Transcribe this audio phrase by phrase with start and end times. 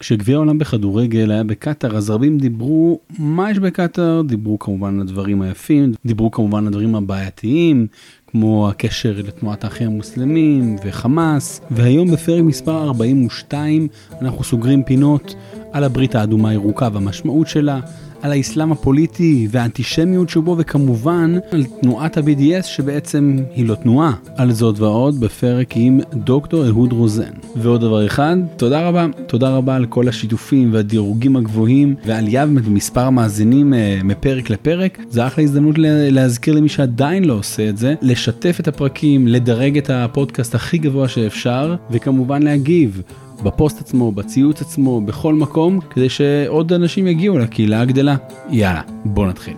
[0.00, 4.22] כשגביע העולם בכדורגל היה בקטאר אז רבים דיברו מה יש בקטאר?
[4.22, 7.86] דיברו כמובן על הדברים היפים דיברו כמובן על הדברים הבעייתיים
[8.26, 11.60] כמו הקשר לתנועת האחים המוסלמים וחמאס.
[11.70, 13.88] והיום בפרק מספר 42
[14.22, 15.34] אנחנו סוגרים פינות
[15.72, 17.80] על הברית האדומה הירוקה והמשמעות שלה
[18.22, 24.12] על האסלאם הפוליטי והאנטישמיות שבו וכמובן על תנועת ה-BDS שבעצם היא לא תנועה.
[24.36, 27.32] על זאת ועוד בפרק עם דוקטור אהוד רוזן.
[27.56, 33.72] ועוד דבר אחד, תודה רבה, תודה רבה על כל השיתופים והדירוגים הגבוהים ועלייה במספר המאזינים
[33.72, 34.98] uh, מפרק לפרק.
[35.10, 35.74] זה אחלה הזדמנות
[36.10, 41.08] להזכיר למי שעדיין לא עושה את זה, לשתף את הפרקים, לדרג את הפודקאסט הכי גבוה
[41.08, 43.02] שאפשר וכמובן להגיב.
[43.42, 48.16] בפוסט עצמו, בציוץ עצמו, בכל מקום, כדי שעוד אנשים יגיעו לקהילה הגדלה.
[48.50, 49.54] יאללה, בוא נתחיל.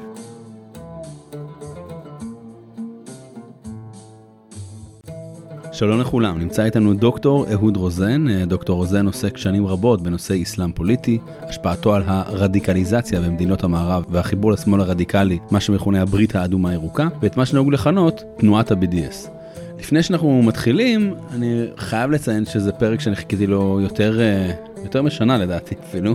[5.73, 8.45] שלום לכולם, נמצא איתנו דוקטור אהוד רוזן.
[8.45, 14.81] דוקטור רוזן עוסק שנים רבות בנושא אסלאם פוליטי, השפעתו על הרדיקליזציה במדינות המערב והחיבור לשמאל
[14.81, 19.42] הרדיקלי, מה שמכונה הברית האדומה הירוקה, ואת מה שנהוג לכנות תנועת ה-BDS.
[19.83, 24.51] לפני שאנחנו מתחילים, אני חייב לציין שזה פרק שאני חיכיתי לו יותר, אה,
[24.85, 26.15] יותר משנה לדעתי אפילו,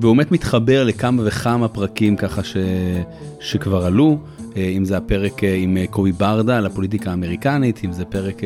[0.00, 2.56] והוא באמת מתחבר לכמה וכמה פרקים ככה ש,
[3.40, 4.18] שכבר עלו,
[4.56, 8.40] אה, אם זה הפרק אה, עם קובי ברדה על הפוליטיקה האמריקנית, אם זה פרק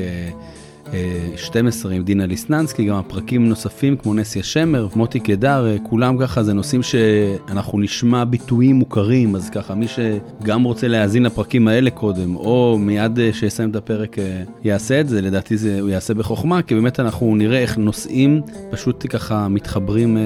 [1.36, 6.42] 12 עם דינה ליסננסקי, גם הפרקים נוספים כמו נסיה שמר, מוטי קדר, אה, כולם ככה
[6.42, 12.36] זה נושאים שאנחנו נשמע ביטויים מוכרים, אז ככה מי שגם רוצה להאזין לפרקים האלה קודם,
[12.36, 16.62] או מיד אה, שיסיים את הפרק אה, יעשה את זה, לדעתי זה הוא יעשה בחוכמה,
[16.62, 20.16] כי באמת אנחנו נראה איך נושאים פשוט ככה מתחברים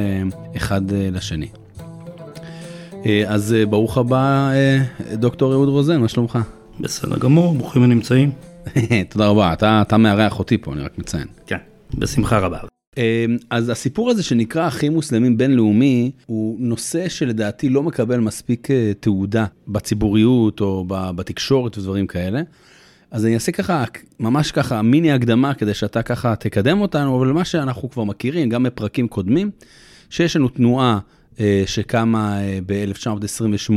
[0.57, 1.49] אחד לשני.
[3.27, 4.51] אז ברוך הבא,
[5.13, 6.39] דוקטור אהוד רוזן, מה שלומך?
[6.81, 8.54] בסדר גמור, ברוכים הנמצאים.
[9.11, 11.27] תודה רבה, אתה, אתה מארח אותי פה, אני רק מציין.
[11.47, 11.59] כן,
[11.95, 12.59] בשמחה רבה.
[12.97, 13.03] אמ,
[13.51, 19.47] אז הסיפור הזה שנקרא אחים מוסלמים בינלאומי הוא נושא שלדעתי לא מקבל מספיק אה, תעודה
[19.69, 22.43] בציבוריות או בתקשורת ודברים כאלה.
[23.11, 23.85] אז אני אעשה ככה
[24.21, 28.63] ממש ככה מיני הקדמה כדי שאתה ככה תקדם אותנו אבל מה שאנחנו כבר מכירים גם
[28.63, 29.51] בפרקים קודמים
[30.11, 30.99] שיש לנו תנועה
[31.41, 33.73] אה, שקמה אה, ב-1928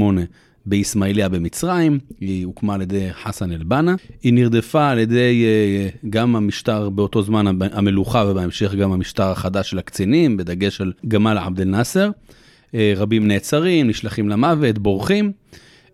[0.68, 6.90] באיסמעיליה במצרים, היא הוקמה על ידי חסן אל-בנה, היא נרדפה על ידי אה, גם המשטר
[6.90, 12.10] באותו זמן המלוכה ובהמשך גם המשטר החדש של הקצינים, בדגש על גמל עבד אל-נאסר.
[12.76, 15.32] אה, רבים נעצרים, נשלחים למוות, בורחים.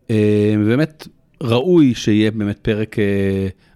[0.10, 1.08] אה, באמת
[1.44, 2.96] ראוי שיהיה באמת פרק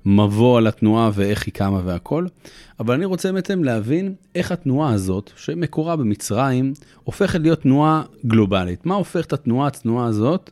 [0.06, 2.25] מבוא על התנועה ואיך היא קמה והכל.
[2.80, 8.86] אבל אני רוצה בעצם להבין איך התנועה הזאת, שמקורה במצרים, הופכת להיות תנועה גלובלית.
[8.86, 10.52] מה הופך את התנועה הצנועה הזאת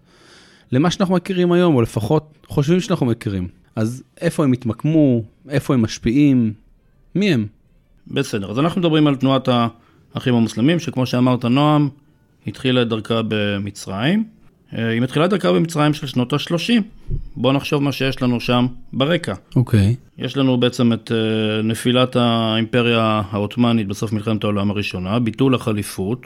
[0.76, 3.48] למה שאנחנו מכירים היום, או לפחות חושבים שאנחנו מכירים.
[3.76, 6.54] אז איפה הם התמקמו, איפה הם משפיעים,
[7.16, 7.48] מי הם?
[8.08, 9.50] בסדר, אז אנחנו מדברים על תנועת
[10.14, 11.90] האחים המוסלמים, שכמו שאמרת, נועם,
[12.48, 14.24] התחילה את דרכה במצרים.
[14.78, 16.82] אה, היא מתחילה את דרכה במצרים של שנות ה-30.
[17.36, 19.34] בואו נחשוב מה שיש לנו שם ברקע.
[19.56, 19.96] אוקיי.
[20.00, 20.24] Okay.
[20.24, 26.26] יש לנו בעצם את אה, נפילת האימפריה העות'מאנית בסוף מלחמת העולם הראשונה, ביטול החליפות,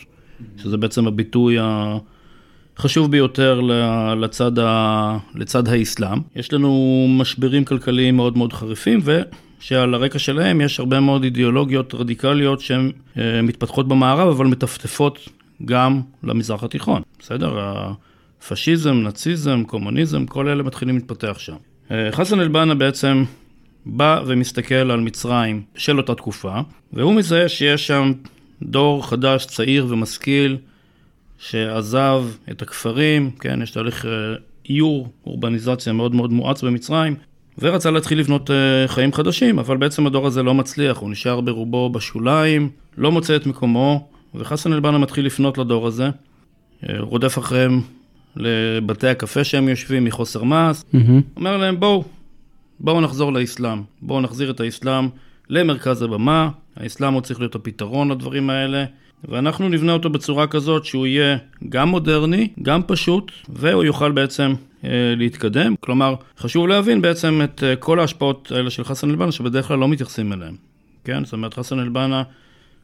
[0.58, 1.98] שזה בעצם הביטוי ה...
[2.80, 3.62] חשוב ביותר
[4.22, 5.18] לצד, ה...
[5.36, 6.20] לצד האסלאם.
[6.36, 12.60] יש לנו משברים כלכליים מאוד מאוד חריפים, ושעל הרקע שלהם יש הרבה מאוד אידיאולוגיות רדיקליות
[12.60, 15.30] שהן אה, מתפתחות במערב, אבל מטפטפות
[15.66, 17.60] גם למזרח התיכון, בסדר?
[18.42, 21.56] הפשיזם, נאציזם, קומוניזם, כל אלה מתחילים להתפתח שם.
[21.92, 23.24] אה, חסן אל-בנה בעצם
[23.86, 26.60] בא ומסתכל על מצרים של אותה תקופה,
[26.94, 28.12] והוא מזהה שיש שם
[28.62, 30.58] דור חדש, צעיר ומשכיל,
[31.40, 34.12] שעזב את הכפרים, כן, יש תהליך אה,
[34.70, 37.16] איור, אורבניזציה מאוד מאוד מואץ במצרים,
[37.60, 41.90] ורצה להתחיל לבנות אה, חיים חדשים, אבל בעצם הדור הזה לא מצליח, הוא נשאר ברובו
[41.90, 46.10] בשוליים, לא מוצא את מקומו, וחסן אל-בנה מתחיל לפנות לדור הזה,
[46.90, 47.82] אה, רודף אחריהם
[48.36, 50.98] לבתי הקפה שהם יושבים מחוסר מעש, mm-hmm.
[51.36, 52.04] אומר להם בואו,
[52.80, 55.10] בואו נחזור לאסלאם, בואו נחזיר את האסלאם
[55.50, 58.86] למרכז הבמה, האסלאם הוא צריך להיות הפתרון לדברים האלה.
[59.28, 61.38] ואנחנו נבנה אותו בצורה כזאת שהוא יהיה
[61.70, 64.54] גם מודרני, גם פשוט, והוא יוכל בעצם
[64.84, 65.76] אה, להתקדם.
[65.80, 69.88] כלומר, חשוב להבין בעצם את אה, כל ההשפעות האלה של חסן אל-בנה, שבדרך כלל לא
[69.88, 70.56] מתייחסים אליהן.
[71.04, 71.26] כן?
[71.26, 72.24] זאת אומרת, חסן אל-בנה,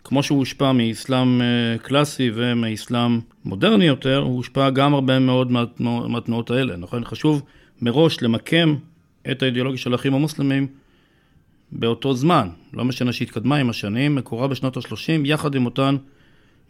[0.03, 6.51] כמו שהוא הושפע מאסלאם אה, קלאסי ומאסלאם מודרני יותר, הוא הושפע גם הרבה מאוד מהתנועות
[6.51, 6.75] האלה.
[6.75, 7.05] נכון?
[7.05, 7.41] חשוב
[7.81, 8.75] מראש למקם
[9.31, 10.67] את האידיאולוגיה של האחים המוסלמים
[11.71, 15.95] באותו זמן, לא משנה שהתקדמה עם השנים, מקורה בשנות ה-30, יחד עם אותן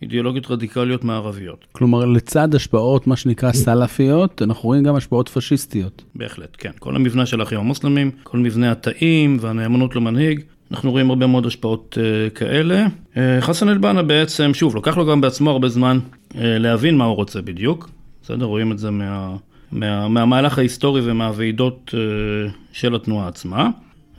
[0.01, 1.65] אידיאולוגיות רדיקליות מערביות.
[1.71, 6.03] כלומר, לצד השפעות, מה שנקרא סלאפיות, אנחנו רואים גם השפעות פשיסטיות.
[6.15, 6.71] בהחלט, כן.
[6.79, 11.97] כל המבנה של האחים המוסלמים, כל מבנה התאים והנאמנות למנהיג, אנחנו רואים הרבה מאוד השפעות
[11.97, 12.85] uh, כאלה.
[13.13, 15.99] Uh, חסן אל-בנה בעצם, שוב, לוקח לו גם בעצמו הרבה זמן
[16.31, 17.89] uh, להבין מה הוא רוצה בדיוק.
[18.23, 18.45] בסדר?
[18.45, 19.35] רואים את זה מה,
[19.71, 23.69] מה, מהמהלך ההיסטורי ומהוועידות uh, של התנועה עצמה.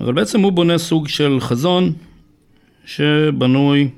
[0.00, 1.92] אבל בעצם הוא בונה סוג של חזון
[2.84, 3.88] שבנוי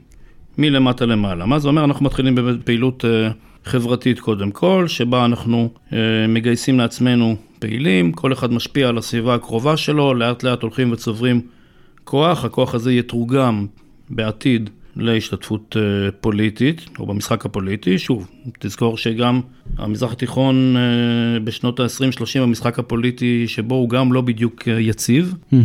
[0.58, 1.46] מלמטה למעלה.
[1.46, 1.84] מה זה אומר?
[1.84, 3.08] אנחנו מתחילים בפעילות uh,
[3.64, 5.94] חברתית קודם כל, שבה אנחנו uh,
[6.28, 11.40] מגייסים לעצמנו פעילים, כל אחד משפיע על הסביבה הקרובה שלו, לאט לאט הולכים וצוברים
[12.05, 13.66] כוח, הכוח הזה יתורגם
[14.10, 17.99] בעתיד להשתתפות uh, פוליטית, או במשחק הפוליטי.
[17.99, 19.41] שוב, תזכור שגם
[19.79, 25.35] המזרח התיכון uh, בשנות ה-20-30, המשחק הפוליטי שבו הוא גם לא בדיוק uh, יציב.
[25.53, 25.56] Mm-hmm.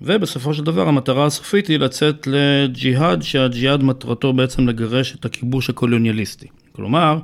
[0.00, 6.46] ובסופו של דבר המטרה הסופית היא לצאת לג'יהאד, שהג'יהאד מטרתו בעצם לגרש את הכיבוש הקולוניאליסטי.
[6.72, 7.18] כלומר,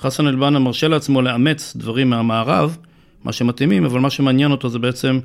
[0.00, 2.76] חסן אל-בנה מרשה לעצמו לאמץ דברים מהמערב,
[3.24, 5.18] מה שמתאימים, אבל מה שמעניין אותו זה בעצם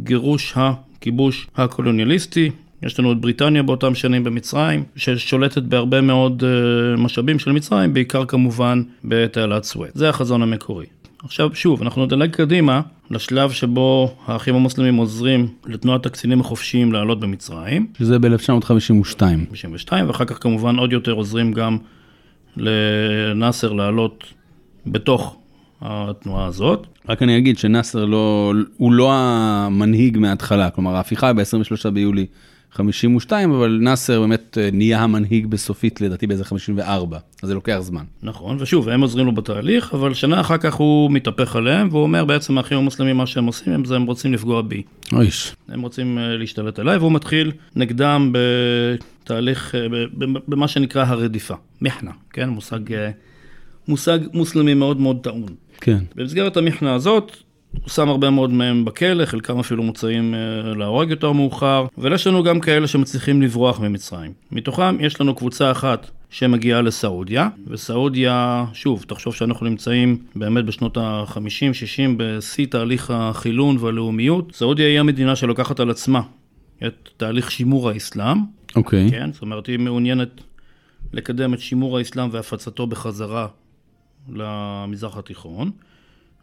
[0.00, 2.50] גירוש הכיבוש הקולוניאליסטי.
[2.82, 8.24] יש לנו את בריטניה באותם שנים במצרים, ששולטת בהרבה מאוד uh, משאבים של מצרים, בעיקר
[8.24, 9.90] כמובן בתעלת סואט.
[9.94, 10.86] זה החזון המקורי.
[11.24, 12.80] עכשיו, שוב, אנחנו נדלג קדימה
[13.10, 17.86] לשלב שבו האחים המוסלמים עוזרים לתנועת הקצינים החופשיים לעלות במצרים.
[17.98, 19.20] שזה ב-1952.
[19.48, 21.78] 52, ואחר כך כמובן עוד יותר עוזרים גם
[22.56, 24.24] לנאסר לעלות
[24.86, 25.36] בתוך
[25.80, 26.86] התנועה הזאת.
[27.08, 32.26] רק אני אגיד שנאסר לא, הוא לא המנהיג מההתחלה, כלומר ההפיכה היא ב-23 ביולי
[32.72, 38.04] 52, אבל נאסר באמת אה, נהיה המנהיג בסופית לדעתי באיזה 54, אז זה לוקח זמן.
[38.22, 42.24] נכון, ושוב, הם עוזרים לו בתהליך, אבל שנה אחר כך הוא מתהפך עליהם, והוא אומר
[42.24, 44.82] בעצם האחים המוסלמים, מה שהם עושים, הם, זה הם רוצים לפגוע בי.
[45.12, 45.54] אויש.
[45.68, 48.32] הם רוצים אה, להשתלט עליי, והוא מתחיל נגדם
[49.22, 49.86] בתהליך, אה,
[50.48, 52.80] במה שנקרא הרדיפה, מחנה, כן, מושג,
[53.88, 55.54] מושג מוסלמי מאוד מאוד טעון.
[55.80, 55.98] כן.
[56.16, 57.36] במסגרת המכנה הזאת,
[57.72, 62.42] הוא שם הרבה מאוד מהם בכלא, חלקם אפילו מוצאים אה, להורג יותר מאוחר, ויש לנו
[62.42, 64.32] גם כאלה שמצליחים לברוח ממצרים.
[64.52, 72.10] מתוכם יש לנו קבוצה אחת שמגיעה לסעודיה, וסעודיה, שוב, תחשוב שאנחנו נמצאים באמת בשנות ה-50-60
[72.16, 74.52] בשיא תהליך החילון והלאומיות.
[74.54, 76.20] סעודיה היא המדינה שלוקחת על עצמה
[76.86, 78.38] את תהליך שימור האסלאם.
[78.76, 79.06] אוקיי.
[79.06, 79.10] Okay.
[79.10, 80.40] כן, זאת אומרת, היא מעוניינת
[81.12, 83.46] לקדם את שימור האסלאם והפצתו בחזרה
[84.28, 85.70] למזרח התיכון.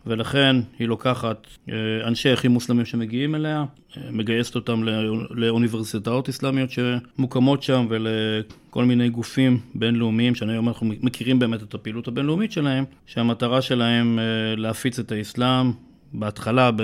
[0.08, 1.76] ולכן היא לוקחת אה,
[2.08, 3.66] אנשי אחים מוסלמים שמגיעים אליה,
[3.98, 4.84] אה, מגייסת אותם
[5.30, 12.52] לאוניברסיטאות אסלאמיות שמוקמות שם ולכל מיני גופים בינלאומיים, שהיום אנחנו מכירים באמת את הפעילות הבינלאומית
[12.52, 15.72] שלהם, שהמטרה שלהם אה, להפיץ את האסלאם.
[16.14, 16.84] בהתחלה, ב,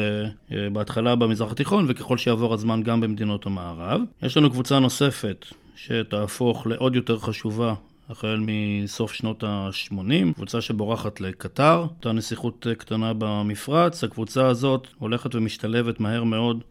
[0.73, 4.01] בהתחלה במזרח התיכון וככל שיעבור הזמן גם במדינות המערב.
[4.23, 7.73] יש לנו קבוצה נוספת שתהפוך לעוד יותר חשובה
[8.09, 14.03] החל מסוף שנות ה-80, קבוצה שבורחת לקטר, אותה נסיכות קטנה במפרץ.
[14.03, 16.63] הקבוצה הזאת הולכת ומשתלבת מהר מאוד,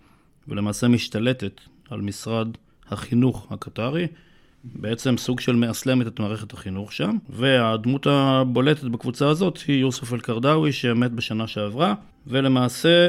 [0.48, 2.48] ולמעשה משתלטת על משרד
[2.90, 4.06] החינוך הקטרי.
[4.64, 10.72] בעצם סוג של מאסלמת את מערכת החינוך שם, והדמות הבולטת בקבוצה הזאת היא יוסף אל-קרדאווי
[10.72, 11.94] שמת בשנה שעברה,
[12.26, 13.08] ולמעשה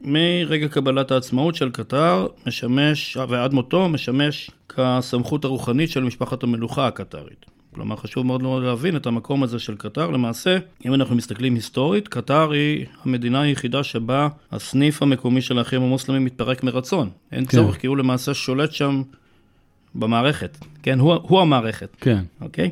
[0.00, 7.46] מרגע קבלת העצמאות של קטר משמש, ועד מותו משמש כסמכות הרוחנית של משפחת המלוכה הקטרית.
[7.74, 10.10] כלומר, חשוב מאוד מאוד להבין את המקום הזה של קטר.
[10.10, 16.24] למעשה, אם אנחנו מסתכלים היסטורית, קטר היא המדינה היחידה שבה הסניף המקומי של האחים המוסלמים
[16.24, 17.10] מתפרק מרצון.
[17.32, 17.50] אין כן.
[17.50, 19.02] צורך, כי הוא למעשה שולט שם
[19.94, 20.58] במערכת.
[20.82, 21.96] כן, הוא, הוא המערכת.
[22.00, 22.24] כן.
[22.40, 22.70] אוקיי?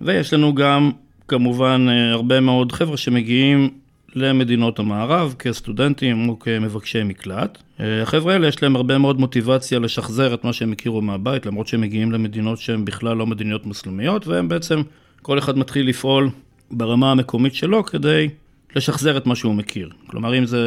[0.00, 0.90] ויש לנו גם,
[1.28, 3.70] כמובן, אה, הרבה מאוד חבר'ה שמגיעים
[4.14, 7.58] למדינות המערב כסטודנטים או כמבקשי מקלט.
[7.80, 11.66] אה, החבר'ה האלה יש להם הרבה מאוד מוטיבציה לשחזר את מה שהם הכירו מהבית, למרות
[11.66, 14.82] שהם מגיעים למדינות שהן בכלל לא מדיניות מוסלמיות, והם בעצם,
[15.22, 16.30] כל אחד מתחיל לפעול
[16.70, 18.28] ברמה המקומית שלו כדי
[18.76, 19.90] לשחזר את מה שהוא מכיר.
[20.06, 20.60] כלומר, אם זה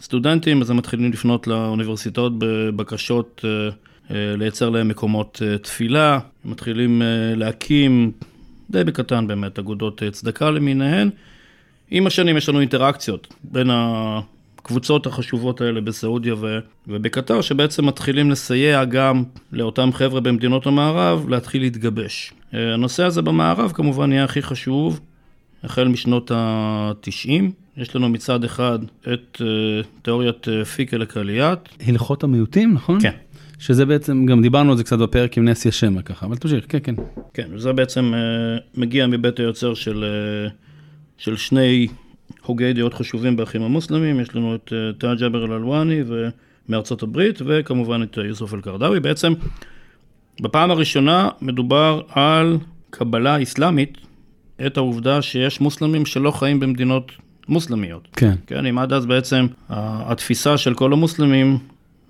[0.00, 3.68] סטודנטים, אז הם מתחילים לפנות לאוניברסיטאות בבקשות אה,
[4.10, 7.02] אה, לייצר להם מקומות תפילה, הם מתחילים
[7.36, 8.12] להקים,
[8.70, 11.10] די בקטן באמת, אגודות צדקה למיניהן.
[11.90, 18.84] עם השנים יש לנו אינטראקציות בין הקבוצות החשובות האלה בסעודיה ו- ובקטר, שבעצם מתחילים לסייע
[18.84, 22.32] גם לאותם חבר'ה במדינות המערב להתחיל להתגבש.
[22.54, 25.00] אה, הנושא הזה במערב כמובן יהיה הכי חשוב
[25.64, 27.30] החל משנות ה-90.
[27.76, 28.78] יש לנו מצד אחד
[29.12, 31.68] את uh, תיאוריית uh, פיקל הקליאט.
[31.86, 33.00] הלכות המיעוטים, נכון?
[33.00, 33.10] כן.
[33.58, 36.78] שזה בעצם, גם דיברנו על זה קצת בפרק עם נסיה שמע ככה, אבל תמשיך, כן,
[36.82, 36.94] כן.
[37.34, 40.04] כן, וזה בעצם uh, מגיע מבית היוצר של...
[41.18, 41.86] של שני
[42.42, 46.00] הוגי דעות חשובים באחים המוסלמים, יש לנו את אה, תא ג'אבר אל-אלואני
[46.68, 49.00] מארצות הברית, וכמובן את אה, יוסוף אל-קרדאווי.
[49.00, 49.32] בעצם,
[50.40, 52.58] בפעם הראשונה מדובר על
[52.90, 53.98] קבלה אסלאמית,
[54.66, 57.12] את העובדה שיש מוסלמים שלא חיים במדינות
[57.48, 58.08] מוסלמיות.
[58.12, 58.34] כן.
[58.46, 61.58] כן, אם עד אז בעצם התפיסה של כל המוסלמים,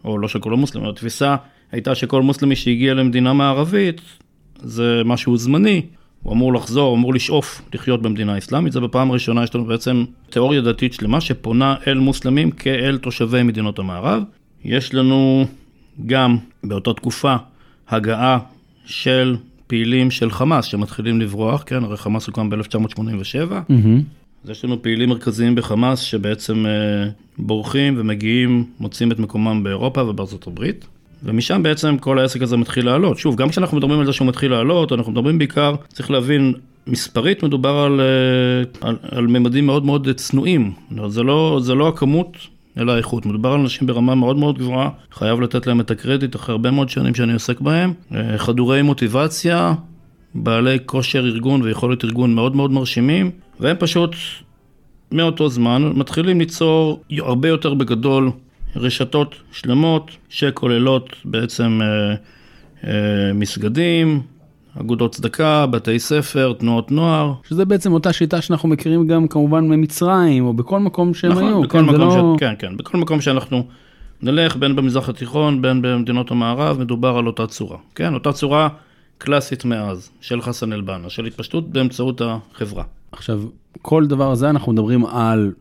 [0.04, 1.36] או לא של כל המוסלמים, התפיסה
[1.72, 4.00] הייתה שכל מוסלמי שהגיע למדינה מערבית,
[4.62, 5.82] זה משהו זמני,
[6.26, 10.04] הוא אמור לחזור, הוא אמור לשאוף לחיות במדינה אסלאמית, זה בפעם הראשונה יש לנו בעצם
[10.30, 14.22] תיאוריה דתית שלמה שפונה אל מוסלמים כאל תושבי מדינות המערב.
[14.64, 15.46] יש לנו
[16.06, 17.36] גם באותה תקופה
[17.88, 18.38] הגעה
[18.84, 23.50] של פעילים של חמאס שמתחילים לברוח, כן, הרי חמאס הוקם ב-1987.
[23.50, 24.02] Mm-hmm.
[24.44, 30.46] אז יש לנו פעילים מרכזיים בחמאס שבעצם אה, בורחים ומגיעים, מוצאים את מקומם באירופה ובארצות
[30.46, 30.86] הברית.
[31.26, 33.18] ומשם בעצם כל העסק הזה מתחיל לעלות.
[33.18, 36.54] שוב, גם כשאנחנו מדברים על זה שהוא מתחיל לעלות, אנחנו מדברים בעיקר, צריך להבין,
[36.86, 40.72] מספרית מדובר על, אה, על, על ממדים מאוד מאוד צנועים.
[41.08, 42.36] זה לא, זה לא הכמות,
[42.78, 43.26] אלא האיכות.
[43.26, 46.88] מדובר על אנשים ברמה מאוד מאוד גבוהה, חייב לתת להם את הקרדיט אחרי הרבה מאוד
[46.88, 47.92] שנים שאני עוסק בהם.
[48.14, 49.74] אה, חדורי מוטיבציה,
[50.34, 53.30] בעלי כושר ארגון ויכולת ארגון מאוד מאוד מרשימים,
[53.60, 54.14] והם פשוט
[55.12, 58.30] מאותו זמן מתחילים ליצור הרבה יותר בגדול
[58.76, 62.14] רשתות שלמות שכוללות בעצם אה,
[62.90, 64.22] אה, מסגדים,
[64.80, 67.32] אגודות צדקה, בתי ספר, תנועות נוער.
[67.48, 71.62] שזה בעצם אותה שיטה שאנחנו מכירים גם כמובן ממצרים, או בכל מקום שהם נכון, היו.
[71.62, 72.34] בכל כן, מקום לא...
[72.36, 72.40] ש...
[72.40, 73.66] כן, כן, בכל מקום שאנחנו
[74.22, 77.78] נלך, בין במזרח התיכון, בין במדינות המערב, מדובר על אותה צורה.
[77.94, 78.68] כן, אותה צורה
[79.18, 82.84] קלאסית מאז, של חסן אל-בנה, של התפשטות באמצעות החברה.
[83.12, 83.40] עכשיו,
[83.82, 85.52] כל דבר הזה אנחנו מדברים על,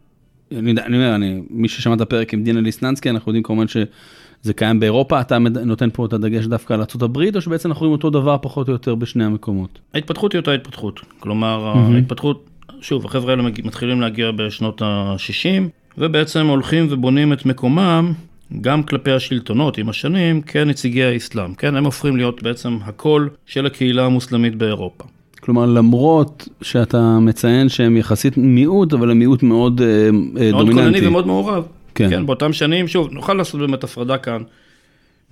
[0.51, 4.53] אני, אני אומר, אני, מי ששמע את הפרק עם דינה ליסננסקי, אנחנו יודעים כמובן שזה
[4.55, 8.09] קיים באירופה, אתה נותן פה את הדגש דווקא על ארה"ב, או שבעצם אנחנו רואים אותו
[8.09, 9.79] דבר פחות או יותר בשני המקומות?
[9.93, 10.99] ההתפתחות היא אותה התפתחות.
[11.19, 11.95] כלומר, מהמם.
[11.95, 12.49] ההתפתחות,
[12.81, 18.13] שוב, החבר'ה האלה מתחילים להגיע בשנות ה-60, ובעצם הולכים ובונים את מקומם
[18.61, 21.53] גם כלפי השלטונות עם השנים כנציגי האסלאם.
[21.53, 25.03] כן, הם הופכים להיות בעצם הקול של הקהילה המוסלמית באירופה.
[25.45, 30.83] כלומר, למרות שאתה מציין שהם יחסית מיעוט, אבל הם מיעוט מאוד אה, אה, מאוד דומיננטי.
[30.83, 31.63] כונני ומאוד מעורב.
[31.95, 32.09] כן.
[32.09, 32.09] כן.
[32.09, 34.41] כן, באותם שנים, שוב, נוכל לעשות באמת הפרדה כאן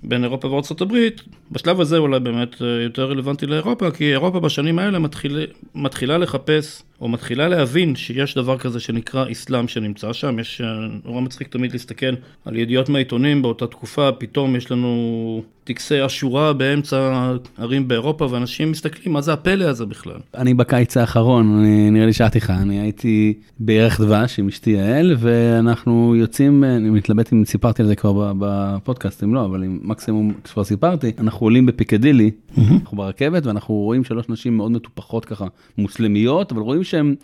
[0.02, 1.22] בין אירופה וארצות הברית.
[1.52, 6.82] בשלב הזה אולי באמת אה, יותר רלוונטי לאירופה, כי אירופה בשנים האלה מתחיל, מתחילה לחפש,
[7.04, 10.38] או מתחילה להבין שיש דבר כזה שנקרא אסלאם שנמצא שם.
[10.38, 10.66] יש, אה,
[11.04, 17.30] נורא מצחיק תמיד להסתכל על ידיעות מהעיתונים באותה תקופה, פתאום יש לנו טקסי אשורה באמצע
[17.58, 20.18] ערים באירופה, ואנשים מסתכלים, מה זה הפלא הזה בכלל?
[20.34, 25.16] אני בקיץ האחרון, אני, נראה לי שאלתי לך, אני הייתי בירח דבש עם אשתי יעל,
[25.18, 30.32] ואנחנו יוצאים, אני מתלבט אם סיפרתי על זה כבר בפודקאסט, אם לא, אבל אם מקסימום
[30.44, 35.46] כבר סיפרתי, אנחנו עולים בפיקדילי, אנחנו ברכבת, ואנחנו רואים שלוש נשים מאוד מטופחות ככה,
[35.78, 37.14] מוסלמיות, אבל רואים שהן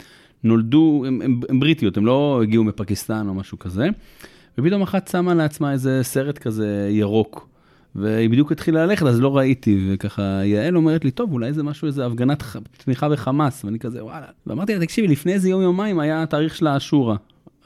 [0.45, 1.05] נולדו,
[1.49, 3.89] הן בריטיות, הן לא הגיעו מפקיסטן או משהו כזה,
[4.59, 7.50] ופתאום אחת שמה לעצמה איזה סרט כזה ירוק.
[7.95, 11.87] והיא בדיוק התחילה ללכת, אז לא ראיתי, וככה יעל אומרת לי, טוב, אולי זה משהו,
[11.87, 14.27] איזה הפגנת ח- תמיכה בחמאס, ואני כזה, וואלה.
[14.47, 17.17] ואמרתי לה, תקשיבי, לפני איזה יום יומיים היה התאריך של האשורה,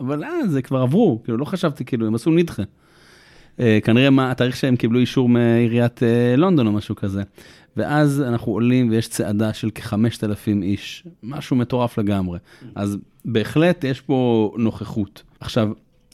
[0.00, 2.62] אבל אה, זה כבר עברו, כאילו, לא חשבתי, כאילו, הם עשו נדחה.
[3.60, 7.22] אה, כנראה מה, התאריך שהם קיבלו אישור מעיריית אה, לונדון או משהו כזה.
[7.76, 12.38] ואז אנחנו עולים ויש צעדה של כ-5,000 איש, משהו מטורף לגמרי.
[12.74, 15.22] אז בהחלט יש פה נוכחות.
[15.40, 15.68] עכשיו,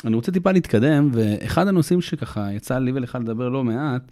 [0.04, 4.02] אני רוצה טיפה להתקדם, ואחד הנושאים שככה יצא לי ולך לדבר לא מעט,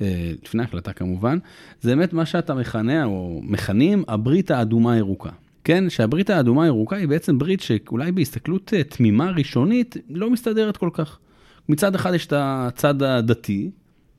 [0.00, 1.38] אה, לפני ההקלטה כמובן,
[1.80, 5.30] זה באמת מה שאתה מכנה, או מכנים, הברית האדומה הירוקה.
[5.64, 10.90] כן, שהברית האדומה הירוקה היא בעצם ברית שאולי בהסתכלות אה, תמימה ראשונית לא מסתדרת כל
[10.92, 11.18] כך.
[11.68, 13.70] מצד אחד יש את הצד הדתי,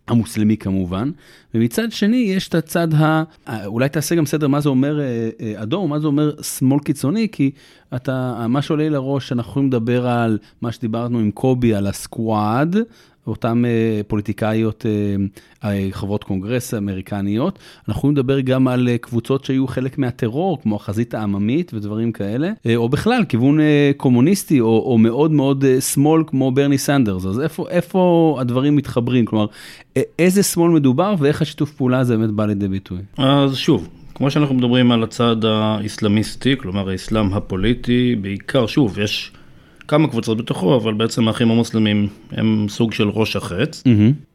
[0.08, 1.12] המוסלמי כמובן,
[1.54, 3.24] ומצד שני יש את הצד ה...
[3.66, 7.28] אולי תעשה גם סדר מה זה אומר אה, אה, אדום, מה זה אומר שמאל קיצוני,
[7.32, 7.52] כי
[7.96, 12.78] אתה, מה שעולה לראש, אנחנו יכולים לדבר על מה שדיברנו עם קובי, על ה Squad,
[13.28, 17.60] אותן אה, פוליטיקאיות, אה, אה, חברות קונגרס אמריקניות.
[17.88, 22.90] אנחנו יכולים לדבר גם על קבוצות שהיו חלק מהטרור, כמו החזית העממית ודברים כאלה, או
[22.90, 23.60] בכלל, כיוון
[23.98, 27.26] קומוניסטי, או, או מאוד מאוד שמאל, כמו ברני סנדרס.
[27.26, 29.26] אז איפה, איפה הדברים מתחברים?
[29.26, 29.46] כלומר,
[30.20, 33.00] איזה שמאל מדובר ואיך השיתוף פעולה הזה באמת בא לידי ביטוי?
[33.18, 39.32] אז שוב, כמו שאנחנו מדברים על הצד האסלאמיסטי, כלומר האסלאם הפוליטי, בעיקר, שוב, יש
[39.88, 43.84] כמה קבוצות בתוכו, אבל בעצם האחים המוסלמים הם סוג של ראש החץ.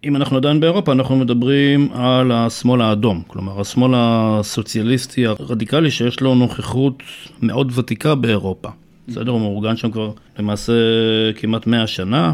[0.04, 6.34] אם אנחנו עדיין באירופה, אנחנו מדברים על השמאל האדום, כלומר השמאל הסוציאליסטי הרדיקלי שיש לו
[6.34, 7.02] נוכחות
[7.42, 8.68] מאוד ותיקה באירופה.
[9.08, 10.72] בסדר, הוא מאורגן שם כבר למעשה
[11.36, 12.32] כמעט 100 שנה,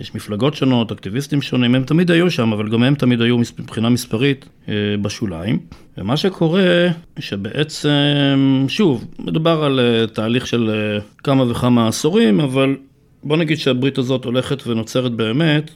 [0.00, 3.88] יש מפלגות שונות, אקטיביסטים שונים, הם תמיד היו שם, אבל גם הם תמיד היו מבחינה
[3.88, 5.58] מספרית אה, בשוליים.
[5.98, 12.76] ומה שקורה, שבעצם, שוב, מדובר על אה, תהליך של אה, כמה וכמה עשורים, אבל
[13.24, 15.70] בוא נגיד שהברית הזאת הולכת ונוצרת באמת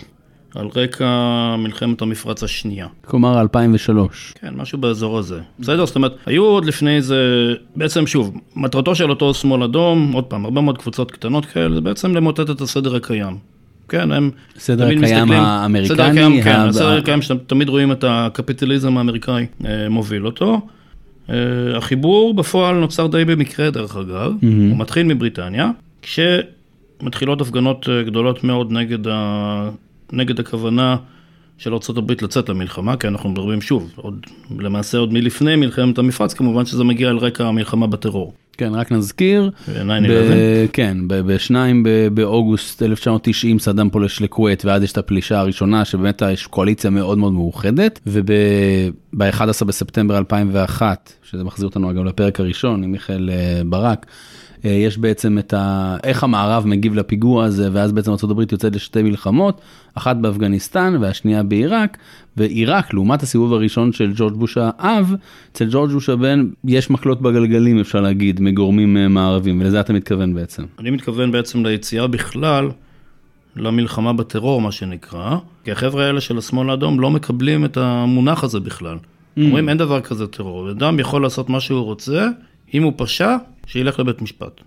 [0.54, 1.06] על רקע
[1.58, 2.86] מלחמת המפרץ השנייה.
[3.04, 4.34] כלומר, 2003.
[4.40, 5.40] כן, משהו באזור הזה.
[5.58, 5.86] בסדר?
[5.86, 10.44] זאת אומרת, היו עוד לפני זה, בעצם שוב, מטרתו של אותו שמאל אדום, עוד פעם,
[10.44, 13.57] הרבה מאוד קבוצות קטנות כאלה, זה בעצם למוטט את הסדר הקיים.
[13.88, 17.92] כן, הם סדר תמיד הקיים מסתכלים- האמריקני, סדר הקיים, כן, ה- הסדר הקיים שתמיד רואים
[17.92, 20.60] את הקפיטליזם האמריקאי אה, מוביל אותו.
[21.30, 21.34] אה,
[21.76, 25.70] החיבור בפועל נוצר די במקרה דרך אגב, הוא מתחיל מבריטניה,
[26.02, 29.68] כשמתחילות הפגנות אה, גדולות מאוד נגד, ה...
[30.12, 30.96] נגד הכוונה
[31.58, 34.26] של ארה"ב לצאת למלחמה, כי אנחנו מדברים שוב, עוד,
[34.58, 38.32] למעשה עוד מלפני מלחמת המפרץ, כמובן שזה מגיע על רקע המלחמה בטרור.
[38.58, 39.50] כן, רק נזכיר.
[39.66, 39.70] 9/11.
[40.08, 45.84] ב- כן, ב- בשניים ב- באוגוסט 1990 סדאם פולש לכווית ואז יש את הפלישה הראשונה
[45.84, 49.20] שבאמת יש קואליציה מאוד מאוד מאוחדת וב-11
[49.66, 54.06] בספטמבר 2001 שזה מחזיר אותנו אגב לפרק הראשון עם מיכאל אה, ברק.
[54.64, 55.96] אה, יש בעצם את ה...
[56.04, 59.60] איך המערב מגיב לפיגוע הזה ואז בעצם ארה"ב יוצאת לשתי מלחמות,
[59.94, 61.98] אחת באפגניסטן והשנייה בעיראק,
[62.36, 65.14] ועיראק לעומת הסיבוב הראשון של ג'ורג' בוש האב,
[65.52, 70.34] אצל ג'ורג' בוש הבן יש מקלות בגלגלים אפשר להגיד מגורמים אה, מערבים ולזה אתה מתכוון
[70.34, 70.64] בעצם.
[70.78, 72.70] אני מתכוון בעצם ליציאה בכלל
[73.56, 78.60] למלחמה בטרור, מה שנקרא, כי החבר'ה האלה של השמאל האדום לא מקבלים את המונח הזה
[78.60, 78.96] בכלל.
[79.36, 80.70] אומרים, אין דבר כזה טרור.
[80.70, 82.28] אדם יכול לעשות מה שהוא רוצה,
[82.74, 83.36] אם הוא פשע,
[83.68, 84.60] שילך לבית משפט.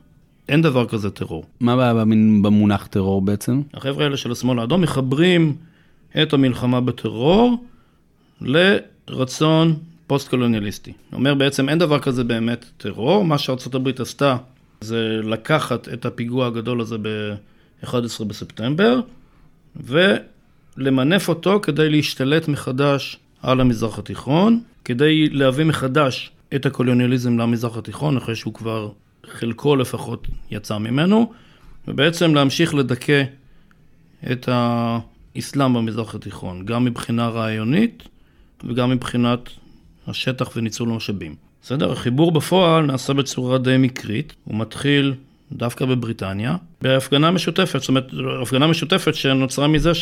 [0.49, 1.45] אין דבר כזה טרור.
[1.59, 1.93] מה הבעיה
[2.41, 3.61] במונח טרור בעצם?
[3.73, 5.55] החבר'ה האלה של השמאל האדום מחברים
[6.21, 7.65] את המלחמה בטרור
[8.41, 9.75] לרצון
[10.07, 10.93] פוסט-קולוניאליסטי.
[11.13, 13.35] אומר בעצם אין דבר כזה באמת טרור, מה
[13.73, 14.37] הברית עשתה
[14.81, 18.99] זה לקחת את הפיגוע הגדול הזה ב-11 בספטמבר
[19.75, 28.17] ולמנף אותו כדי להשתלט מחדש על המזרח התיכון, כדי להביא מחדש את הקולוניאליזם למזרח התיכון,
[28.17, 28.91] אחרי שהוא כבר
[29.25, 31.31] חלקו לפחות יצא ממנו,
[31.87, 33.23] ובעצם להמשיך לדכא
[34.31, 38.03] את האסלאם במזרח התיכון, גם מבחינה רעיונית
[38.63, 39.49] וגם מבחינת
[40.07, 41.35] השטח וניצול המשאבים.
[41.63, 41.91] בסדר?
[41.91, 45.13] החיבור בפועל נעשה בצורה די מקרית, הוא מתחיל
[45.51, 48.07] דווקא בבריטניה, בהפגנה משותפת, זאת אומרת,
[48.41, 49.93] הפגנה משותפת שנוצרה מזה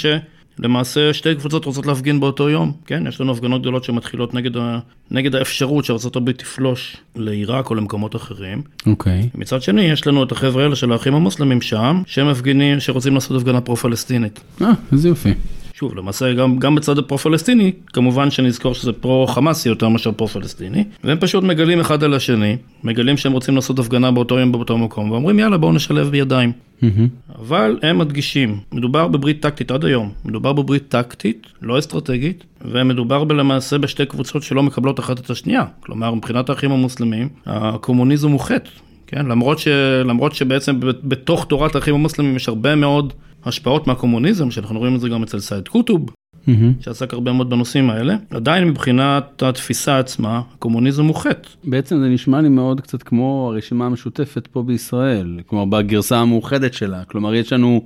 [0.61, 3.07] שלמעשה שתי קבוצות רוצות להפגין באותו יום, כן?
[3.07, 4.79] יש לנו הפגנות גדולות שמתחילות נגד, ה...
[5.11, 8.61] נגד האפשרות שארה"ב תפלוש לעיראק או למקומות אחרים.
[8.85, 9.29] אוקיי.
[9.35, 13.41] מצד שני, יש לנו את החבר'ה האלה של האחים המוסלמים שם, שהם מפגינים, שרוצים לעשות
[13.41, 14.39] הפגנה פרו-פלסטינית.
[14.61, 15.33] אה, איזה יופי.
[15.79, 21.44] שוב, למעשה גם, גם בצד הפרו-פלסטיני, כמובן שנזכור שזה פרו-חמאסי יותר מאשר פרו-פלסטיני, והם פשוט
[21.44, 25.57] מגלים אחד על השני, מגלים שהם רוצים לעשות הפגנה באותו יום באותו מקום, ואומרים יאללה
[25.57, 26.51] בואו נשלב בידיים.
[26.81, 27.07] מהמם.
[27.39, 33.77] אבל הם מדגישים, מדובר בברית טקטית עד היום, מדובר בברית טקטית, לא אסטרטגית, ומדובר למעשה
[33.77, 35.63] בשתי קבוצות שלא מקבלות אחת את השנייה.
[35.79, 38.70] כלומר, מבחינת האחים המוסלמים, הקומוניזם הוא חטא,
[39.07, 39.25] כן?
[39.25, 39.68] למרות, ש...
[40.05, 43.13] למרות שבעצם בתוך תורת האחים המוסלמים יש הרבה מאוד
[43.45, 46.05] השפעות מהקומוניזם, שאנחנו רואים את זה גם אצל סייד קוטוב,
[46.47, 46.73] מהמם.
[46.79, 51.49] שעסק הרבה מאוד בנושאים האלה, עדיין מבחינת התפיסה עצמה, הקומוניזם הוא חטא.
[51.63, 57.03] בעצם זה נשמע לי מאוד קצת כמו הרשימה המשותפת פה בישראל, כלומר בגרסה המאוחדת שלה,
[57.03, 57.85] כלומר יש לנו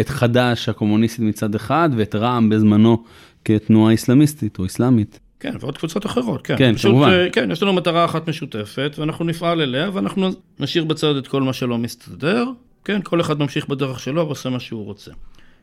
[0.00, 3.04] את חד"ש הקומוניסטית מצד אחד ואת רע"מ בזמנו
[3.44, 5.20] כתנועה אסלאמיסטית או אסלאמית.
[5.40, 6.54] כן, ועוד קבוצות אחרות, כן.
[6.58, 7.10] כן, פשוט, כמובן.
[7.10, 10.28] אה, כן, יש לנו מטרה אחת משותפת, ואנחנו נפעל אליה, ואנחנו
[10.60, 12.44] נשאיר בצד את כל מה שלא מסתדר.
[12.84, 15.10] כן, כל אחד ממשיך בדרך שלו ועושה מה שהוא רוצה.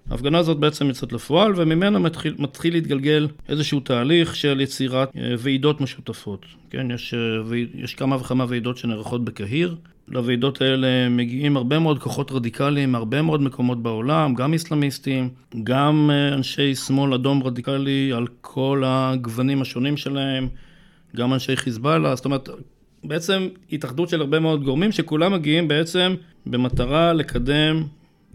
[0.09, 5.81] ההפגנה הזאת בעצם יוצאת לפועל, וממנה מתחיל, מתחיל להתגלגל איזשהו תהליך של יצירת אה, ועידות
[5.81, 6.45] משותפות.
[6.69, 9.75] כן, יש, אה, יש כמה וכמה ועידות שנערכות בקהיר.
[10.07, 15.29] לוועידות האלה מגיעים הרבה מאוד כוחות רדיקליים מהרבה מאוד מקומות בעולם, גם אסלאמיסטים,
[15.63, 20.47] גם אה, אנשי שמאל אדום רדיקלי על כל הגוונים השונים שלהם,
[21.15, 22.49] גם אנשי חיזבאללה, זאת אומרת,
[23.03, 27.83] בעצם התאחדות של הרבה מאוד גורמים שכולם מגיעים בעצם במטרה לקדם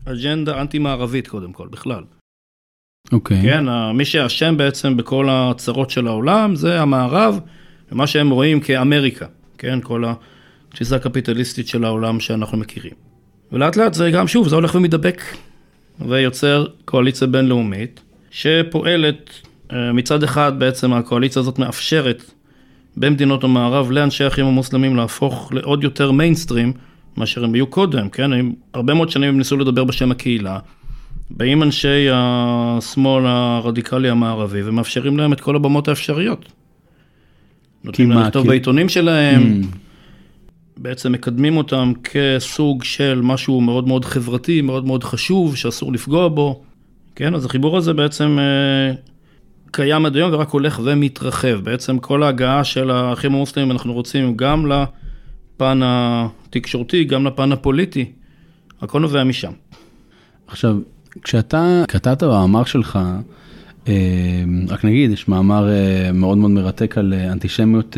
[0.04, 2.02] אג'נדה אנטי-מערבית קודם כל, בכלל.
[3.12, 3.42] אוקיי.
[3.42, 7.40] כן, ה- מי שאשם בעצם בכל הצרות של העולם זה המערב,
[7.92, 9.26] ומה שהם רואים כאמריקה,
[9.58, 10.04] כן, כל
[10.68, 12.92] התפיסה הקפיטליסטית של העולם שאנחנו מכירים.
[13.52, 15.22] ולאט לאט זה גם, שוב, זה הולך ומדבק,
[16.00, 19.30] ויוצר קואליציה בינלאומית, שפועלת,
[19.72, 22.22] אה, מצד אחד בעצם הקואליציה הזאת מאפשרת
[22.96, 26.72] במדינות המערב לאנשי האחים המוסלמים להפוך לעוד יותר מיינסטרים
[27.16, 28.32] מאשר הם היו קודם, כן?
[28.32, 30.58] הם, הרבה מאוד שנים הם ניסו לדבר בשם הקהילה.
[31.30, 36.52] באים אנשי השמאל הרדיקלי המערבי ומאפשרים להם את כל הבמות האפשריות.
[37.84, 39.76] נותנים להם לכתוב כי- בעיתונים שלהם, Mm.
[40.76, 46.62] בעצם מקדמים אותם כסוג של משהו מאוד מאוד חברתי, מאוד מאוד חשוב, שאסור לפגוע בו.
[47.16, 48.94] כן, אז החיבור הזה בעצם אה,
[49.72, 51.60] קיים עד היום ורק הולך ומתרחב.
[51.62, 58.12] בעצם כל ההגעה של האחים המוסלמים, אנחנו רוצים גם לפן התקשורתי, גם לפן הפוליטי.
[58.82, 59.52] הכל נובע משם.
[60.46, 60.76] עכשיו,
[61.22, 62.98] כשאתה כתבת במאמר שלך,
[63.88, 63.94] אה,
[64.68, 67.96] רק נגיד, יש מאמר אה, מאוד מאוד מרתק על אה, אנטישמיות,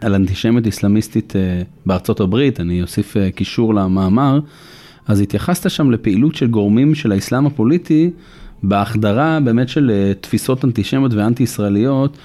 [0.00, 4.40] על אנטישמיות אסלאמיסטית אה, בארצות הברית, אני אוסיף קישור למאמר.
[5.06, 8.10] אז התייחסת שם לפעילות של גורמים של האסלאם הפוליטי
[8.68, 12.16] בהחדרה באמת של אה, תפיסות אנטישמיות ואנטי ישראליות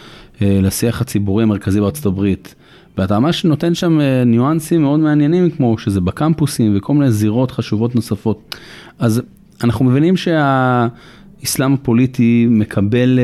[0.42, 2.56] אה, לשיח הציבורי המרכזי בארצות הברית.
[2.98, 7.96] ואתה ממש נותן שם אה, ניואנסים מאוד מעניינים, כמו שזה בקמפוסים וכל מיני זירות חשובות
[7.96, 8.56] נוספות.
[9.00, 9.22] אז
[9.64, 13.20] אנחנו מבינים שהאסלאם הפוליטי מקבל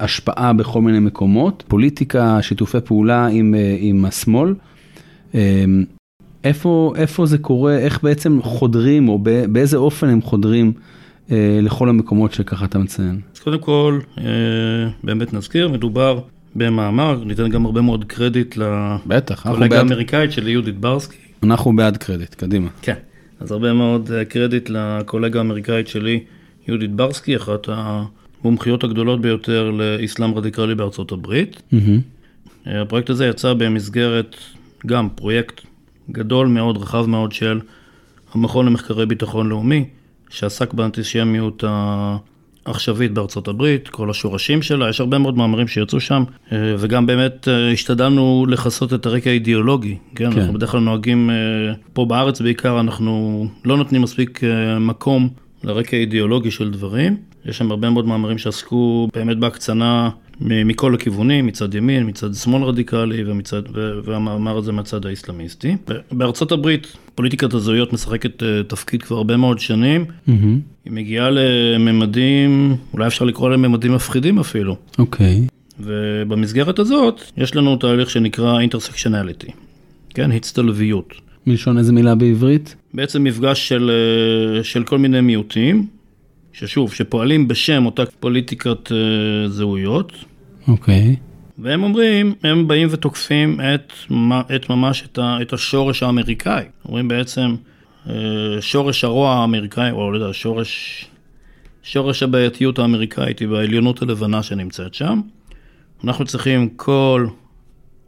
[0.00, 4.54] השפעה בכל מיני מקומות, פוליטיקה, שיתופי פעולה עם, עם השמאל.
[6.44, 9.18] איפה, איפה זה קורה, איך בעצם חודרים, או
[9.52, 10.72] באיזה אופן הם חודרים
[11.62, 13.20] לכל המקומות שככה אתה מציין?
[13.34, 14.24] אז קודם כל, אה,
[15.04, 16.20] באמת נזכיר, מדובר
[16.54, 21.16] במאמר, ניתן גם הרבה מאוד קרדיט לקולגה האמריקאית של יהודית ברסקי.
[21.42, 22.68] אנחנו בעד קרדיט, קדימה.
[22.82, 22.94] כן,
[23.40, 26.24] אז הרבה מאוד אה, קרדיט לקולגה האמריקאית שלי,
[26.68, 31.62] יהודית ברסקי, אחת המומחיות הגדולות ביותר לאסלאם רדיקלי בארצות הברית.
[31.72, 32.66] Mm-hmm.
[32.66, 34.36] הפרויקט הזה יצא במסגרת
[34.86, 35.60] גם פרויקט
[36.10, 37.60] גדול מאוד, רחב מאוד של
[38.34, 39.84] המכון למחקרי ביטחון לאומי,
[40.30, 41.64] שעסק באנטישמיות
[42.66, 47.48] העכשווית בארצות הברית, כל השורשים שלה, יש הרבה מאוד מאמרים שיצאו שם, אה, וגם באמת
[47.48, 50.38] אה, השתדלנו לכסות את הרקע האידיאולוגי, כן, כן.
[50.38, 51.34] אנחנו בדרך כלל נוהגים, אה,
[51.92, 54.40] פה בארץ בעיקר, אנחנו לא נותנים מספיק
[54.80, 55.28] מקום
[55.64, 57.16] לרקע האידיאולוגי של דברים.
[57.46, 60.10] יש שם הרבה מאוד מאמרים שעסקו באמת בהקצנה
[60.40, 63.62] מכל הכיוונים, מצד ימין, מצד שמאל רדיקלי, ומצד,
[64.04, 65.76] והמאמר הזה מהצד האסלאמיסטי.
[66.12, 70.04] בארצות הברית פוליטיקת הזהויות משחקת אה, תפקיד כבר הרבה מאוד שנים.
[70.04, 70.32] Mm-hmm.
[70.84, 74.76] היא מגיעה לממדים, אולי אפשר לקרוא להם ממדים מפחידים אפילו.
[74.98, 75.46] אוקיי.
[75.46, 75.58] Okay.
[75.80, 79.50] ובמסגרת הזאת יש לנו תהליך שנקרא אינטרסקשנליטי,
[80.14, 81.14] כן, הצטלביות.
[81.46, 82.74] מלשון איזה מילה בעברית?
[82.94, 85.86] בעצם מפגש של, אה, של כל מיני מיעוטים,
[86.58, 90.12] ששוב, שפועלים בשם אותה פוליטיקת uh, זהויות.
[90.68, 91.16] אוקיי.
[91.16, 91.20] Okay.
[91.58, 93.92] והם אומרים, הם באים ותוקפים את,
[94.56, 96.64] את ממש את, ה, את השורש האמריקאי.
[96.84, 97.54] אומרים בעצם,
[98.06, 98.10] uh,
[98.60, 101.04] שורש הרוע האמריקאי, או לא יודע, שורש,
[101.82, 105.20] שורש הבעייתיות האמריקאית היא בעליונות הלבנה שנמצאת שם.
[106.04, 107.26] אנחנו צריכים כל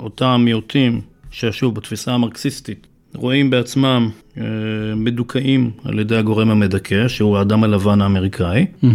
[0.00, 4.44] אותם מיעוטים, ששוב, בתפיסה המרקסיסטית, רואים בעצמם אה,
[4.96, 8.66] מדוכאים על ידי הגורם המדכא, שהוא האדם הלבן האמריקאי.
[8.84, 8.86] Mm-hmm.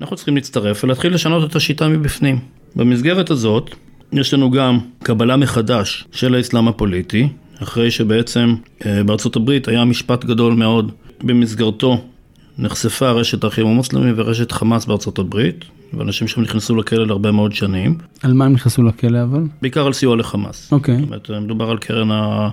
[0.00, 2.38] אנחנו צריכים להצטרף ולהתחיל לשנות את השיטה מבפנים.
[2.76, 3.70] במסגרת הזאת,
[4.12, 7.28] יש לנו גם קבלה מחדש של האסלאם הפוליטי,
[7.62, 8.54] אחרי שבעצם
[8.86, 12.04] אה, בארצות הברית היה משפט גדול מאוד, במסגרתו
[12.58, 17.98] נחשפה רשת האחים המוסלמים ורשת חמאס בארצות הברית, ואנשים שם נכנסו לכלא להרבה מאוד שנים.
[18.22, 19.42] על מה הם נכנסו לכלא אבל?
[19.62, 20.72] בעיקר על סיוע לחמאס.
[20.72, 20.96] אוקיי.
[20.96, 20.98] Okay.
[20.98, 22.48] זאת אומרת, מדובר על קרן ה...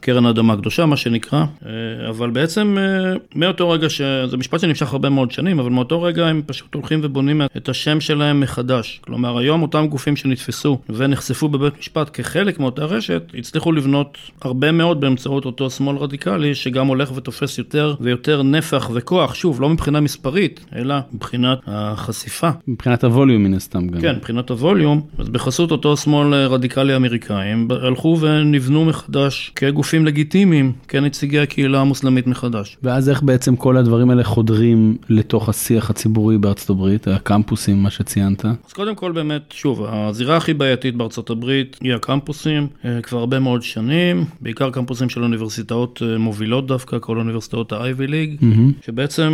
[0.00, 4.00] קרן האדמה הקדושה, מה שנקרא, אה, אבל בעצם אה, מאותו רגע, ש...
[4.30, 8.00] זה משפט שנמשך הרבה מאוד שנים, אבל מאותו רגע הם פשוט הולכים ובונים את השם
[8.00, 9.00] שלהם מחדש.
[9.04, 15.00] כלומר, היום אותם גופים שנתפסו ונחשפו בבית משפט כחלק מאותה רשת, הצליחו לבנות הרבה מאוד
[15.00, 20.64] באמצעות אותו שמאל רדיקלי, שגם הולך ותופס יותר ויותר נפח וכוח, שוב, לא מבחינה מספרית,
[20.76, 22.50] אלא מבחינת החשיפה.
[22.68, 24.00] מבחינת הווליום מן הסתם גם.
[24.00, 29.85] כן, מבחינת הווליום, אז בחסות אותו שמאל רדיקלי אמריקאים, הלכו ונבנו מחדש כגופים.
[29.86, 32.76] גופים לגיטימיים כנציגי הקהילה המוסלמית מחדש.
[32.82, 38.44] ואז איך בעצם כל הדברים האלה חודרים לתוך השיח הציבורי בארצות הברית, הקמפוסים, מה שציינת?
[38.44, 43.38] אז קודם כל באמת, שוב, הזירה הכי בעייתית בארצות הברית היא הקמפוסים, אה, כבר הרבה
[43.38, 48.86] מאוד שנים, בעיקר קמפוסים של אוניברסיטאות אה, מובילות דווקא, כל אוניברסיטאות ה-Ivy League, mm-hmm.
[48.86, 49.32] שבעצם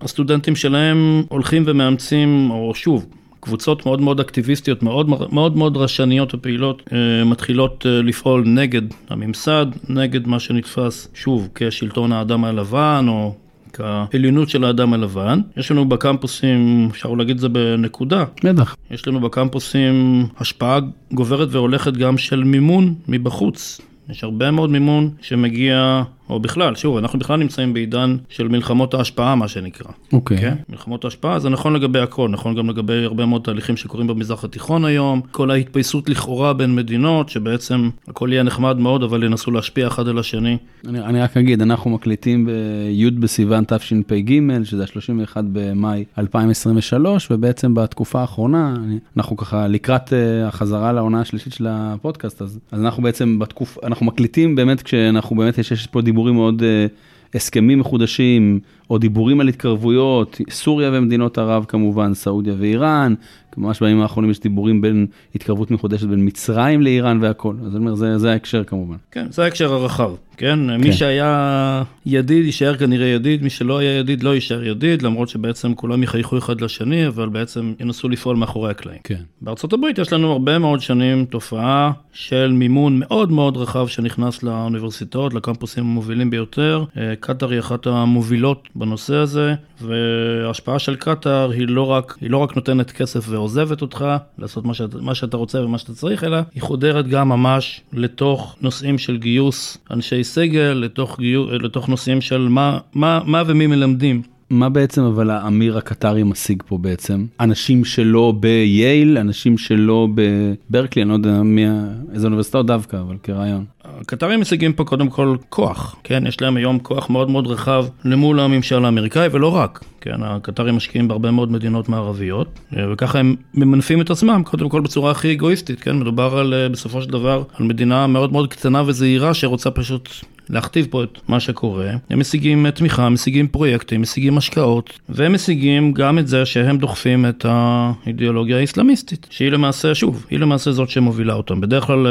[0.00, 3.06] הסטודנטים שלהם הולכים ומאמצים, או שוב,
[3.44, 9.66] קבוצות מאוד מאוד אקטיביסטיות, מאוד מאוד, מאוד רשניות ופעילות, אה, מתחילות אה, לפעול נגד הממסד,
[9.88, 13.34] נגד מה שנתפס, שוב, כשלטון האדם הלבן, או
[13.72, 15.40] כעליונות של האדם הלבן.
[15.56, 18.24] יש לנו בקמפוסים, אפשר להגיד את זה בנקודה.
[18.44, 18.76] בטח.
[18.90, 20.78] יש לנו בקמפוסים השפעה
[21.12, 23.80] גוברת והולכת גם של מימון מבחוץ.
[24.10, 29.34] יש הרבה מאוד מימון שמגיע או בכלל, שוב, אנחנו בכלל נמצאים בעידן של מלחמות ההשפעה,
[29.34, 29.90] מה שנקרא.
[30.12, 30.36] אוקיי.
[30.36, 30.40] Okay.
[30.40, 30.54] כן?
[30.68, 34.84] מלחמות ההשפעה זה נכון לגבי הכל, נכון גם לגבי הרבה מאוד תהליכים שקורים במזרח התיכון
[34.84, 40.08] היום, כל ההתפייסות לכאורה בין מדינות, שבעצם הכל יהיה נחמד מאוד, אבל ינסו להשפיע אחד
[40.08, 40.56] על השני.
[40.88, 48.20] אני, אני רק אגיד, אנחנו מקליטים בי' בסיוון תשפ"ג, שזה ה-31 במאי 2023, ובעצם בתקופה
[48.20, 48.74] האחרונה,
[49.16, 50.12] אנחנו ככה לקראת uh,
[50.48, 55.58] החזרה לעונה השלישית של הפודקאסט, אז, אז אנחנו בעצם בתקופה, אנחנו מקליטים באמת כשאנחנו באמת,
[55.58, 61.64] יש, יש פה דיבורים מאוד, uh, הסכמים מחודשים, או דיבורים על התקרבויות, סוריה ומדינות ערב
[61.68, 63.14] כמובן, סעודיה ואיראן,
[63.56, 67.94] ממש בימים האחרונים יש דיבורים בין התקרבות מחודשת בין מצרים לאיראן והכל, אז אני אומר,
[67.94, 68.96] זה, זה ההקשר כמובן.
[69.10, 70.12] כן, זה ההקשר הרחב.
[70.36, 70.58] כן?
[70.68, 70.76] כן?
[70.80, 75.74] מי שהיה ידיד יישאר כנראה ידיד, מי שלא היה ידיד לא יישאר ידיד, למרות שבעצם
[75.74, 79.00] כולם יחייכו אחד לשני, אבל בעצם ינסו לפעול מאחורי הקלעים.
[79.04, 79.20] כן.
[79.40, 85.34] בארצות הברית יש לנו הרבה מאוד שנים תופעה של מימון מאוד מאוד רחב שנכנס לאוניברסיטאות,
[85.34, 86.84] לקמפוסים המובילים ביותר.
[86.96, 92.38] אה, קטאר היא אחת המובילות בנושא הזה, וההשפעה של קטאר היא לא רק, היא לא
[92.38, 94.04] רק נותנת כסף ועוזבת אותך
[94.38, 98.56] לעשות מה, שאת, מה שאתה רוצה ומה שאתה צריך, אלא היא חודרת גם ממש לתוך
[98.60, 104.22] נושאים של גיוס אנשי סגל, לתוך, גיוס, לתוך נושאים של מה, מה, מה ומי מלמדים.
[104.50, 107.26] מה בעצם אבל האמיר הקטרי משיג פה בעצם?
[107.40, 111.66] אנשים שלא בייל, אנשים שלא בברקלי, אני לא יודע מי,
[112.12, 113.64] איזה אוניברסיטאות דווקא, אבל כרעיון.
[113.84, 116.26] הקטרים משיגים פה קודם כל כוח, כן?
[116.26, 120.22] יש להם היום כוח מאוד מאוד רחב למול הממשל האמריקאי, ולא רק, כן?
[120.22, 122.58] הקטרים משקיעים בהרבה מאוד מדינות מערביות,
[122.92, 125.98] וככה הם ממנפים את עצמם, קודם כל בצורה הכי אגואיסטית, כן?
[125.98, 130.08] מדובר על, בסופו של דבר, על מדינה מאוד מאוד קטנה וזהירה שרוצה פשוט
[130.50, 131.90] להכתיב פה את מה שקורה.
[132.10, 137.46] הם משיגים תמיכה, משיגים פרויקטים, משיגים השקעות, והם משיגים גם את זה שהם דוחפים את
[137.48, 141.60] האידיאולוגיה האסלאמיסטית, שהיא למעשה, שוב, היא למעשה זאת שמובילה אותם.
[141.60, 142.06] בדרך כלל,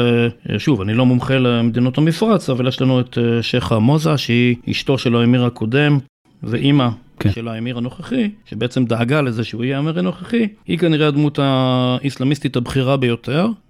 [0.50, 4.56] אה, שוב, אני לא מומחה למדינות המפרץ, אבל יש לנו את אה, שייח' מוזה, שהיא
[4.70, 5.98] אשתו של האמיר הקודם,
[6.42, 7.32] ואימא כן.
[7.32, 12.96] של האמיר הנוכחי, שבעצם דאגה לזה שהוא יהיה האמיר הנוכחי, היא כנראה הדמות האסלאמיסטית הבכירה
[12.96, 13.63] ביותר, אה,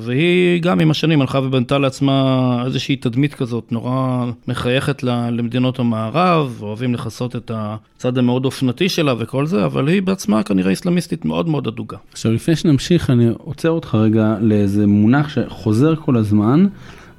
[0.00, 6.94] והיא גם עם השנים הלכה ובנתה לעצמה איזושהי תדמית כזאת נורא מחייכת למדינות המערב, אוהבים
[6.94, 11.66] לכסות את הצד המאוד אופנתי שלה וכל זה, אבל היא בעצמה כנראה אסלאמיסטית מאוד מאוד
[11.66, 11.96] אדוגה.
[12.12, 16.66] עכשיו לפני שנמשיך אני עוצר אותך רגע לאיזה מונח שחוזר כל הזמן,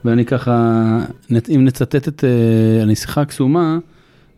[0.05, 0.53] ואני ככה,
[1.55, 3.77] אם נצטט את אה, הנסיכה הקסומה,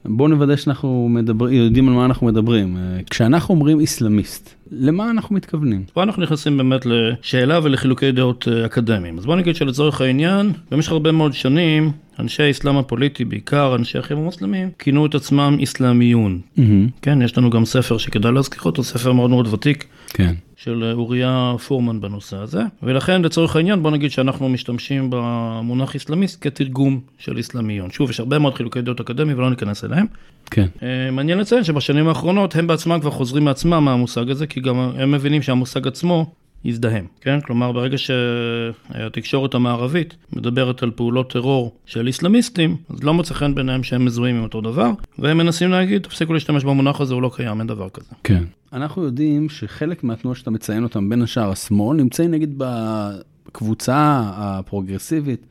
[0.05, 2.77] בואו נוודא שאנחנו מדבר, יודעים על מה אנחנו מדברים.
[2.77, 5.83] אה, כשאנחנו אומרים איסלאמיסט, למה אנחנו מתכוונים?
[5.93, 9.17] פה אנחנו נכנסים באמת לשאלה ולחילוקי דעות אה, אקדמיים.
[9.17, 14.17] אז בואו נגיד שלצורך העניין, במשך הרבה מאוד שנים, אנשי האסלאם הפוליטי, בעיקר אנשי האחים
[14.17, 16.39] המוסלמים, כינו את עצמם איסלאמיון.
[16.57, 16.61] Mm-hmm.
[17.01, 19.85] כן, יש לנו גם ספר שכדאי להזכיר אותו, ספר מאוד מאוד ותיק.
[20.07, 20.33] כן.
[20.63, 26.99] של אוריה פורמן בנושא הזה, ולכן לצורך העניין בוא נגיד שאנחנו משתמשים במונח איסלאמיסט כתרגום
[27.17, 27.91] של איסלאמיון.
[27.91, 30.05] שוב, יש הרבה מאוד חילוקי דעות אקדמיים ולא ניכנס אליהם.
[30.51, 30.67] כן.
[30.83, 35.11] אה, מעניין לציין שבשנים האחרונות הם בעצמם כבר חוזרים מעצמם מהמושג הזה, כי גם הם
[35.11, 36.33] מבינים שהמושג עצמו
[36.65, 37.39] יזדהם, כן?
[37.41, 43.83] כלומר, ברגע שהתקשורת המערבית מדברת על פעולות טרור של איסלאמיסטים, אז לא מוצא חן ביניהם
[43.83, 47.59] שהם מזוהים עם אותו דבר, והם מנסים להגיד, תפסיקו להשתמש במונח הזה, הוא לא קיים,
[47.59, 48.09] אין דבר כזה.
[48.23, 48.43] כן.
[48.73, 55.45] אנחנו יודעים שחלק מהתנועות שאתה מציין אותם, בין השאר השמאל, נמצאים נגיד בקבוצה הפרוגרסיבית,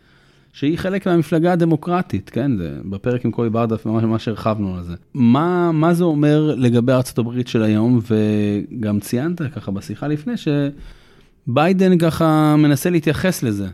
[0.52, 2.56] שהיא חלק מהמפלגה הדמוקרטית, כן?
[2.56, 4.94] זה בפרק עם קובי ברדף ממש הרחבנו על זה.
[5.14, 10.48] מה, מה זה אומר לגבי ארצות הברית של היום, וגם ציינת ככה בשיחה לפני, ש...
[11.54, 13.66] ביידן ככה מנסה להתייחס לזה.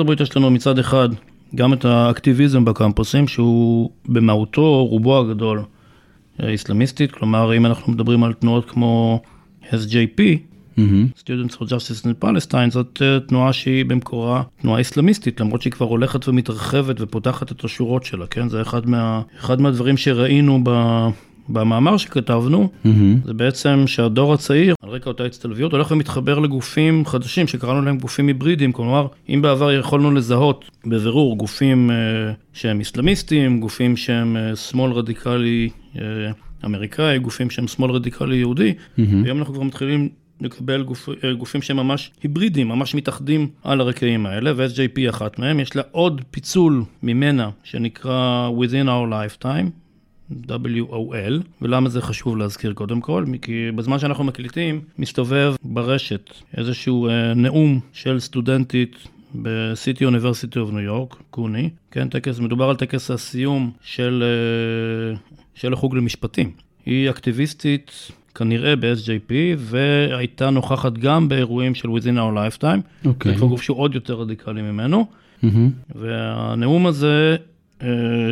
[0.00, 1.08] הברית יש לנו מצד אחד
[1.54, 5.62] גם את האקטיביזם בקמפוסים, שהוא במהותו, רובו הגדול,
[6.42, 9.20] איסלאמיסטית, כלומר אם אנחנו מדברים על תנועות כמו
[9.62, 10.20] SJP,
[10.78, 11.18] Mm-hmm.
[11.18, 15.86] Students for Justice in Palestine זאת uh, תנועה שהיא במקורה תנועה איסלאמיסטית למרות שהיא כבר
[15.86, 20.70] הולכת ומתרחבת ופותחת את השורות שלה כן זה אחד, מה, אחד מהדברים שראינו ב,
[21.48, 22.88] במאמר שכתבנו mm-hmm.
[23.24, 28.26] זה בעצם שהדור הצעיר על רקע אותה הצטלביות הולך ומתחבר לגופים חדשים שקראנו להם גופים
[28.28, 31.92] היברידיים כלומר אם בעבר יכולנו לזהות בבירור גופים uh,
[32.52, 35.98] שהם איסלאמיסטים גופים שהם uh, שמאל רדיקלי uh,
[36.64, 39.02] אמריקאי גופים שהם שמאל רדיקלי יהודי mm-hmm.
[39.24, 40.08] היום אנחנו כבר מתחילים
[40.42, 45.60] לקבל גופ, אה, גופים שהם ממש היברידים, ממש מתאחדים על הרקעים האלה, ו-SJP אחת מהם.
[45.60, 49.81] יש לה עוד פיצול ממנה שנקרא Within Our Lifetime.
[50.48, 53.24] WOL, ולמה זה חשוב להזכיר קודם כל?
[53.42, 58.96] כי בזמן שאנחנו מקליטים, מסתובב ברשת איזשהו אה, נאום של סטודנטית
[59.34, 65.18] ב City University of New York, CUNY, כן, טקס, מדובר על טקס הסיום של, אה,
[65.54, 66.50] של החוג למשפטים.
[66.86, 73.06] היא אקטיביסטית כנראה ב-SJP, והייתה נוכחת גם באירועים של Within Our Lifetime.
[73.06, 73.34] אוקיי.
[73.34, 73.38] Okay.
[73.38, 75.06] זה גוף שהוא עוד יותר רדיקלי ממנו.
[75.44, 75.46] Mm-hmm.
[75.94, 77.36] והנאום הזה,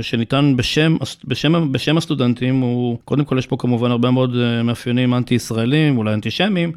[0.02, 5.14] שניתן בשם, בשם, בשם הסטודנטים, הוא, קודם כל יש פה כמובן הרבה מאוד אה, מאפיינים
[5.14, 6.72] אנטי-ישראלים, אולי אנטישמיים,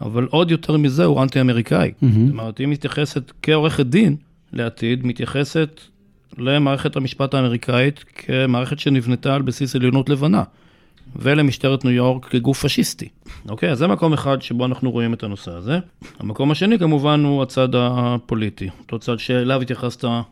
[0.00, 1.88] אבל עוד יותר מזה הוא אנטי-אמריקאי.
[1.88, 2.06] Mm-hmm.
[2.06, 4.16] זאת אומרת, היא מתייחסת כעורכת דין
[4.52, 5.80] לעתיד, מתייחסת
[6.38, 10.42] למערכת המשפט האמריקאית כמערכת שנבנתה על בסיס עליונות לבנה.
[11.16, 13.08] ולמשטרת ניו יורק כגוף פשיסטי.
[13.48, 15.78] אוקיי, אז זה מקום אחד שבו אנחנו רואים את הנושא הזה.
[16.18, 20.22] המקום השני כמובן הוא הצד הפוליטי, אותו צד שאליו התייחסת אה,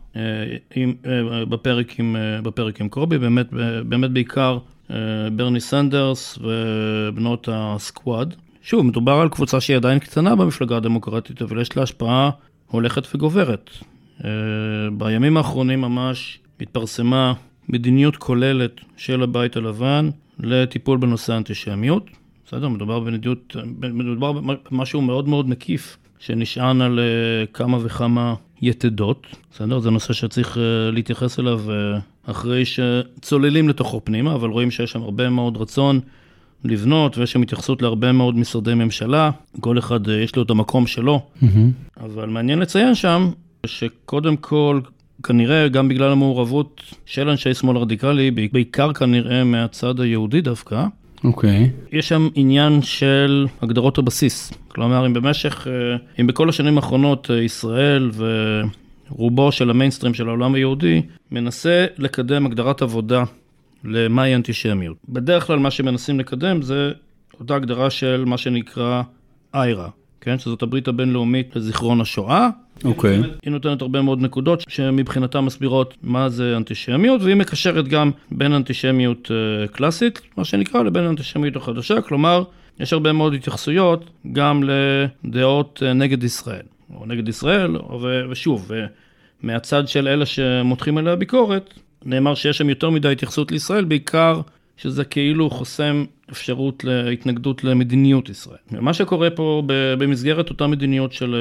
[0.74, 3.46] עם, אה, בפרק, עם, אה, בפרק עם קובי, באמת,
[3.84, 4.58] באמת בעיקר
[4.90, 4.96] אה,
[5.32, 8.34] ברני סנדרס ובנות הסקוואד.
[8.62, 12.30] שוב, מדובר על קבוצה שהיא עדיין קטנה במפלגה הדמוקרטית, אבל יש לה השפעה
[12.66, 13.70] הולכת וגוברת.
[14.24, 14.30] אה,
[14.92, 17.32] בימים האחרונים ממש התפרסמה
[17.68, 20.10] מדיניות כוללת של הבית הלבן
[20.42, 22.10] לטיפול בנושא האנטישמיות.
[22.46, 29.26] בסדר, מדובר במדיניות, מדובר במשהו מאוד מאוד מקיף, שנשען על אה, כמה וכמה יתדות.
[29.52, 34.92] בסדר, זה נושא שצריך אה, להתייחס אליו אה, אחרי שצוללים לתוכו פנימה, אבל רואים שיש
[34.92, 36.00] שם הרבה מאוד רצון
[36.64, 41.20] לבנות, ויש שם התייחסות להרבה מאוד משרדי ממשלה, כל אחד יש לו את המקום שלו.
[41.42, 41.46] Mm-hmm.
[42.00, 43.30] אבל מעניין לציין שם
[43.66, 44.80] שקודם כל,
[45.22, 50.84] כנראה גם בגלל המעורבות של אנשי שמאל רדיקלי, בעיקר כנראה מהצד היהודי דווקא,
[51.24, 51.64] אוקיי.
[51.64, 51.96] Okay.
[51.96, 54.52] יש שם עניין של הגדרות הבסיס.
[54.68, 58.10] כלומר, אם במשך, אה, אם בכל השנים האחרונות אה, ישראל
[59.10, 63.24] ורובו של המיינסטרים של העולם היהודי מנסה לקדם הגדרת עבודה
[63.84, 64.96] למהי אנטישמיות.
[65.08, 66.92] בדרך כלל מה שמנסים לקדם זה
[67.40, 69.02] אותה הגדרה של מה שנקרא
[69.54, 69.88] איירה,
[70.20, 70.38] כן?
[70.38, 72.48] שזאת הברית הבינלאומית לזיכרון השואה.
[72.84, 73.20] אוקיי.
[73.20, 73.26] Okay.
[73.42, 79.30] היא נותנת הרבה מאוד נקודות שמבחינתה מסבירות מה זה אנטישמיות, והיא מקשרת גם בין אנטישמיות
[79.30, 82.42] uh, קלאסית, מה שנקרא, לבין אנטישמיות החדשה, כלומר,
[82.80, 84.62] יש הרבה מאוד התייחסויות גם
[85.24, 86.62] לדעות uh, נגד ישראל,
[86.94, 88.70] או נגד ישראל, ו- ושוב,
[89.42, 94.40] מהצד של אלה שמותחים עליה ביקורת, נאמר שיש שם יותר מדי התייחסות לישראל, בעיקר
[94.82, 98.58] שזה כאילו חוסם אפשרות להתנגדות למדיניות ישראל.
[98.70, 99.62] מה שקורה פה
[99.98, 101.36] במסגרת אותה מדיניות של,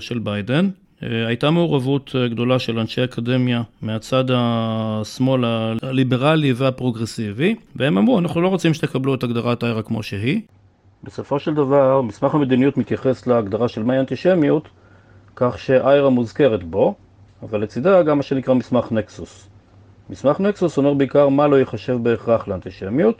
[0.00, 0.68] של ביידן,
[1.00, 5.44] הייתה מעורבות גדולה של אנשי אקדמיה מהצד השמאל
[5.82, 10.40] הליברלי והפרוגרסיבי, והם אמרו, אנחנו לא רוצים שתקבלו את הגדרת איירה כמו שהיא.
[11.04, 14.68] בסופו של דבר, מסמך המדיניות מתייחס להגדרה של מהי אנטישמיות,
[15.36, 16.94] כך שאיירה מוזכרת בו,
[17.42, 19.48] אבל לצידה גם מה שנקרא מסמך נקסוס.
[20.10, 23.18] מסמך נקסוס אומר בעיקר מה לא ייחשב בהכרח לאנטישמיות,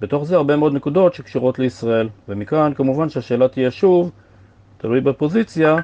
[0.00, 4.10] בתוך זה הרבה מאוד נקודות שקשורות לישראל, ומכאן כמובן שהשאלה תהיה שוב,
[4.78, 5.76] תלוי בפוזיציה,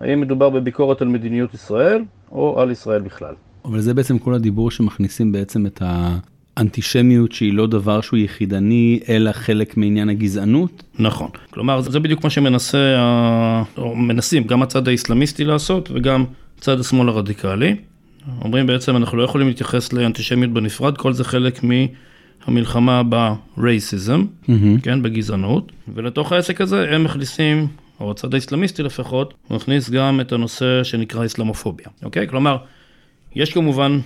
[0.00, 3.34] האם מדובר בביקורת על מדיניות ישראל או על ישראל בכלל.
[3.64, 5.82] אבל זה בעצם כל הדיבור שמכניסים בעצם את
[6.56, 10.82] האנטישמיות שהיא לא דבר שהוא יחידני, אלא חלק מעניין הגזענות?
[10.98, 11.28] נכון.
[11.50, 12.96] כלומר, זה בדיוק מה שמנסה,
[13.78, 16.24] או מנסים גם הצד האסלאמיסטי לעשות וגם
[16.60, 17.76] צד השמאל הרדיקלי.
[18.44, 24.52] אומרים בעצם אנחנו לא יכולים להתייחס לאנטישמיות בנפרד, כל זה חלק מהמלחמה ברייסיזם, mm-hmm.
[24.82, 27.68] כן, בגזענות, ולתוך העסק הזה הם מכניסים,
[28.00, 32.28] או הצד האסלאמיסטי לפחות, הוא מכניס גם את הנושא שנקרא אסלאמופוביה, אוקיי?
[32.28, 32.56] כלומר,
[33.34, 33.98] יש כמובן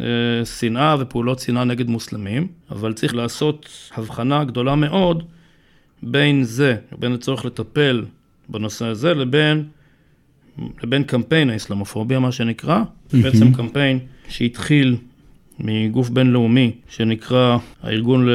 [0.00, 0.06] אה,
[0.44, 5.22] שנאה ופעולות שנאה נגד מוסלמים, אבל צריך לעשות הבחנה גדולה מאוד
[6.02, 8.04] בין זה, בין הצורך לטפל
[8.48, 9.64] בנושא הזה, לבין
[10.82, 13.16] לבין קמפיין האסלאמופוביה, מה שנקרא, mm-hmm.
[13.22, 14.96] בעצם קמפיין שהתחיל
[15.60, 18.28] מגוף בינלאומי שנקרא הארגון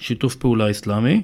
[0.00, 1.22] לשיתוף פעולה אסלאמי,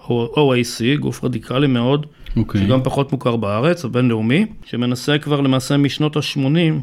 [0.00, 2.38] OAC, גוף רדיקלי מאוד, okay.
[2.38, 2.66] אוקיי.
[2.66, 6.74] שגם פחות מוכר בארץ, הבינלאומי, שמנסה כבר למעשה משנות ה-80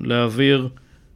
[0.00, 0.68] להעביר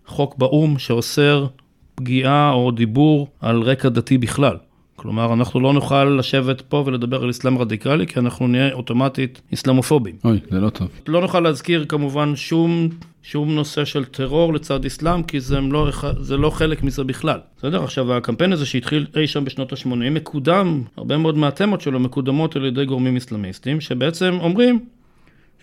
[0.06, 1.46] חוק באו"ם שאוסר
[1.94, 4.56] פגיעה או דיבור על רקע דתי בכלל.
[5.04, 10.14] כלומר, אנחנו לא נוכל לשבת פה ולדבר על אסלאם רדיקלי, כי אנחנו נהיה אוטומטית אסלאמופובים.
[10.24, 10.88] אוי, זה לא טוב.
[11.08, 12.88] לא נוכל להזכיר כמובן שום,
[13.22, 15.90] שום נושא של טרור לצד אסלאם, כי זה לא,
[16.20, 17.38] זה לא חלק מזה בכלל.
[17.58, 17.84] בסדר?
[17.84, 22.64] עכשיו, הקמפיין הזה שהתחיל אי שם בשנות ה-80, מקודם, הרבה מאוד מהתמות שלו מקודמות על
[22.64, 24.84] ידי גורמים אסלאמיסטים, שבעצם אומרים,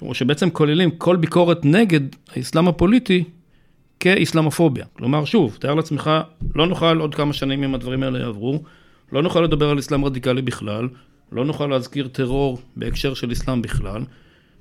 [0.01, 2.01] או שבעצם כוללים כל ביקורת נגד
[2.35, 3.23] האסלאם הפוליטי
[3.99, 4.85] כאסלאמופוביה.
[4.93, 6.11] כלומר, שוב, תאר לעצמך,
[6.55, 8.59] לא נוכל עוד כמה שנים אם הדברים האלה יעברו.
[9.11, 10.87] לא נוכל לדבר על אסלאם רדיקלי בכלל,
[11.31, 14.01] לא נוכל להזכיר טרור בהקשר של אסלאם בכלל,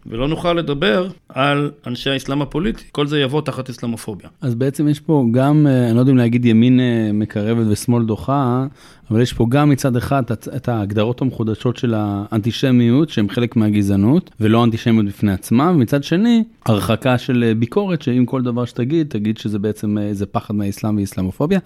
[0.07, 4.29] ולא נוכל לדבר על אנשי האסלאם הפוליטי, כל זה יבוא תחת אסלאמופוביה.
[4.41, 8.05] אז בעצם יש פה גם, אה, אני לא יודע אם להגיד ימין אה, מקרבת ושמאל
[8.05, 8.67] דוחה,
[9.11, 10.23] אבל יש פה גם מצד אחד
[10.57, 17.18] את ההגדרות המחודשות של האנטישמיות, שהן חלק מהגזענות, ולא אנטישמיות בפני עצמה, ומצד שני, הרחקה
[17.18, 21.59] של אה, ביקורת, שאם כל דבר שתגיד, תגיד שזה בעצם איזה פחד מהאסלאם ואסלאמופוביה.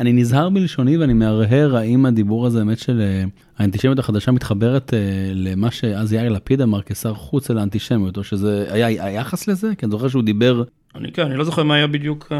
[0.00, 3.02] אני נזהר בלשוני ואני מהרהר האם הדיבור הזה, באמת של
[3.58, 4.94] האנטישמיות החדשה מתחברת
[5.34, 9.72] למה שאז יאיר לפיד אמר כשר חוץ על האנטישמיות, או שזה היה היחס לזה?
[9.78, 10.62] כי אני זוכר שהוא דיבר...
[10.94, 12.32] אני כן, אני לא זוכר מה היה בדיוק,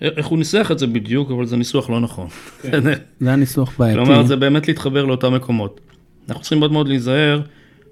[0.00, 2.28] איך הוא ניסח את זה בדיוק, אבל זה ניסוח לא נכון.
[2.62, 2.82] כן.
[3.20, 4.04] זה היה ניסוח בעייתי.
[4.04, 5.80] כלומר, זה באמת להתחבר לאותם מקומות.
[6.28, 7.40] אנחנו צריכים מאוד מאוד להיזהר.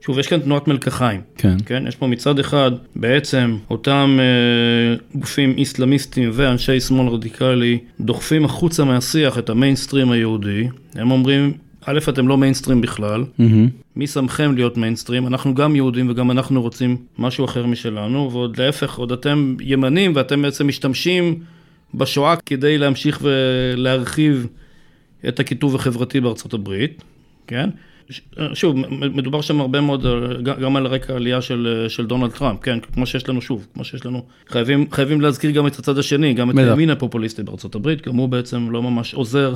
[0.01, 1.21] שוב, יש כאן תנועת מלקחיים.
[1.37, 1.57] כן.
[1.66, 8.85] כן, יש פה מצד אחד בעצם אותם אה, גופים איסלאמיסטים ואנשי שמאל רדיקלי דוחפים החוצה
[8.85, 10.68] מהשיח את המיינסטרים היהודי.
[10.94, 11.53] הם אומרים,
[11.85, 13.42] א', אתם לא מיינסטרים בכלל, mm-hmm.
[13.97, 15.27] מי שמכם להיות מיינסטרים?
[15.27, 20.43] אנחנו גם יהודים וגם אנחנו רוצים משהו אחר משלנו, ועוד להפך, עוד אתם ימנים ואתם
[20.43, 21.39] בעצם משתמשים
[21.95, 24.47] בשואה כדי להמשיך ולהרחיב
[25.28, 27.03] את הקיטוב החברתי בארצות הברית,
[27.47, 27.70] כן?
[28.55, 30.07] שוב, מדובר שם הרבה מאוד
[30.45, 34.07] גם על רקע העלייה של, של דונלד טראמפ, כן, כמו שיש לנו, שוב, כמו שיש
[34.07, 38.16] לנו, חייבים, חייבים להזכיר גם את הצד השני, גם את הימין הפופוליסטי בארצות הברית, גם
[38.16, 39.55] הוא בעצם לא ממש עוזר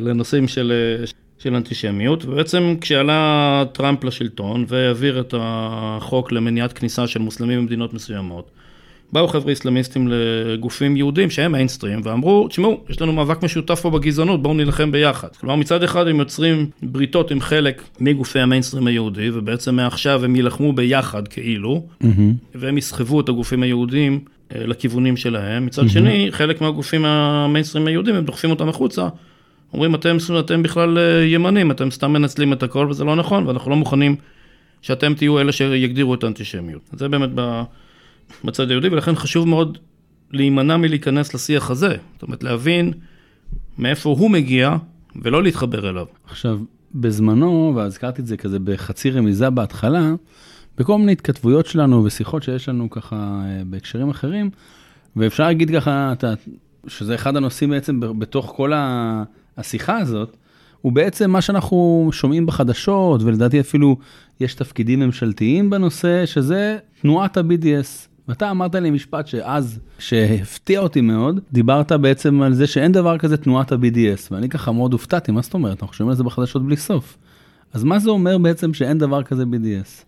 [0.00, 0.72] לנושאים של,
[1.38, 8.50] של אנטישמיות, ובעצם כשעלה טראמפ לשלטון והעביר את החוק למניעת כניסה של מוסלמים במדינות מסוימות,
[9.12, 14.42] באו חבר'ה איסלאמיסטים לגופים יהודים שהם מיינסטרים ואמרו, תשמעו, יש לנו מאבק משותף פה בגזענות,
[14.42, 15.28] בואו נילחם ביחד.
[15.40, 20.72] כלומר, מצד אחד הם יוצרים בריתות עם חלק מגופי המיינסטרים היהודי, ובעצם מעכשיו הם יילחמו
[20.72, 22.06] ביחד כאילו, mm-hmm.
[22.54, 24.20] והם יסחבו את הגופים היהודים
[24.54, 25.66] אה, לכיוונים שלהם.
[25.66, 25.88] מצד mm-hmm.
[25.88, 29.08] שני, חלק מהגופים המיינסטרים היהודים, הם דוחפים אותם החוצה.
[29.72, 33.70] אומרים, אתם, אתם בכלל אה, ימנים, אתם סתם מנצלים את הכל וזה לא נכון, ואנחנו
[33.70, 34.16] לא מוכנים
[34.82, 36.82] שאתם תהיו אלה שיגדירו את האנטישמיות.
[36.92, 37.62] זה באמת ב...
[38.44, 39.78] בצד היהודי, ולכן חשוב מאוד
[40.30, 41.96] להימנע מלהיכנס לשיח הזה.
[42.12, 42.92] זאת אומרת, להבין
[43.78, 44.76] מאיפה הוא מגיע,
[45.22, 46.06] ולא להתחבר אליו.
[46.24, 46.60] עכשיו,
[46.94, 50.12] בזמנו, והזכרתי את זה כזה בחצי רמיזה בהתחלה,
[50.78, 54.50] בכל מיני התכתבויות שלנו ושיחות שיש לנו ככה אה, בהקשרים אחרים,
[55.16, 56.34] ואפשר להגיד ככה, אתה,
[56.86, 58.72] שזה אחד הנושאים בעצם בתוך כל
[59.56, 60.36] השיחה הזאת,
[60.80, 63.96] הוא בעצם מה שאנחנו שומעים בחדשות, ולדעתי אפילו
[64.40, 68.07] יש תפקידים ממשלתיים בנושא, שזה תנועת ה-BDS.
[68.28, 73.36] ואתה אמרת לי משפט שאז, שהפתיע אותי מאוד, דיברת בעצם על זה שאין דבר כזה
[73.36, 75.82] תנועת ה-BDS, ואני ככה מאוד הופתעתי, מה זאת אומרת?
[75.82, 77.18] אנחנו שומעים על זה בחדשות בלי סוף.
[77.72, 80.04] אז מה זה אומר בעצם שאין דבר כזה BDS?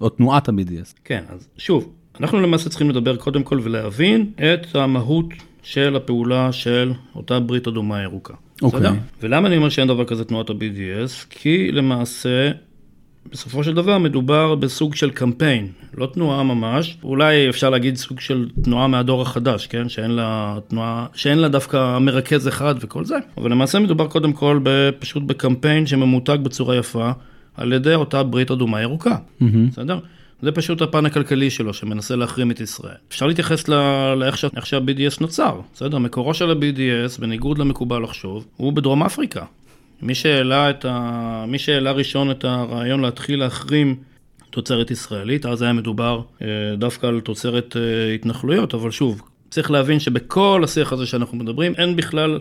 [0.00, 0.94] או תנועת ה-BDS?
[1.04, 5.26] כן, אז שוב, אנחנו למעשה צריכים לדבר קודם כל ולהבין את המהות
[5.62, 8.34] של הפעולה של אותה ברית אדומה ירוקה.
[8.62, 8.80] אוקיי.
[8.80, 8.92] Okay.
[9.20, 11.26] ולמה אני אומר שאין דבר כזה תנועת ה-BDS?
[11.30, 12.50] כי למעשה
[13.30, 15.68] בסופו של דבר מדובר בסוג של קמפיין,
[15.98, 19.88] לא תנועה ממש, אולי אפשר להגיד סוג של תנועה מהדור החדש, כן?
[19.88, 24.60] שאין לה תנועה, שאין לה דווקא מרכז אחד וכל זה, אבל למעשה מדובר קודם כל
[24.98, 27.10] פשוט בקמפיין שממותג בצורה יפה
[27.56, 29.44] על ידי אותה ברית אדומה ירוקה, mm-hmm.
[29.70, 29.98] בסדר?
[30.42, 32.94] זה פשוט הפן הכלכלי שלו שמנסה להחרים את ישראל.
[33.08, 33.68] אפשר להתייחס
[34.16, 35.98] לאיך שה-BDS נוצר, בסדר?
[35.98, 39.44] מקורו של ה-BDS, בניגוד למקובל לחשוב, הוא בדרום אפריקה.
[40.02, 41.44] מי שהעלה, ה...
[41.48, 43.96] מי שהעלה ראשון את הרעיון להתחיל להחרים
[44.50, 46.46] תוצרת ישראלית, אז היה מדובר אה,
[46.78, 51.96] דווקא על תוצרת אה, התנחלויות, אבל שוב, צריך להבין שבכל השיח הזה שאנחנו מדברים, אין
[51.96, 52.40] בכלל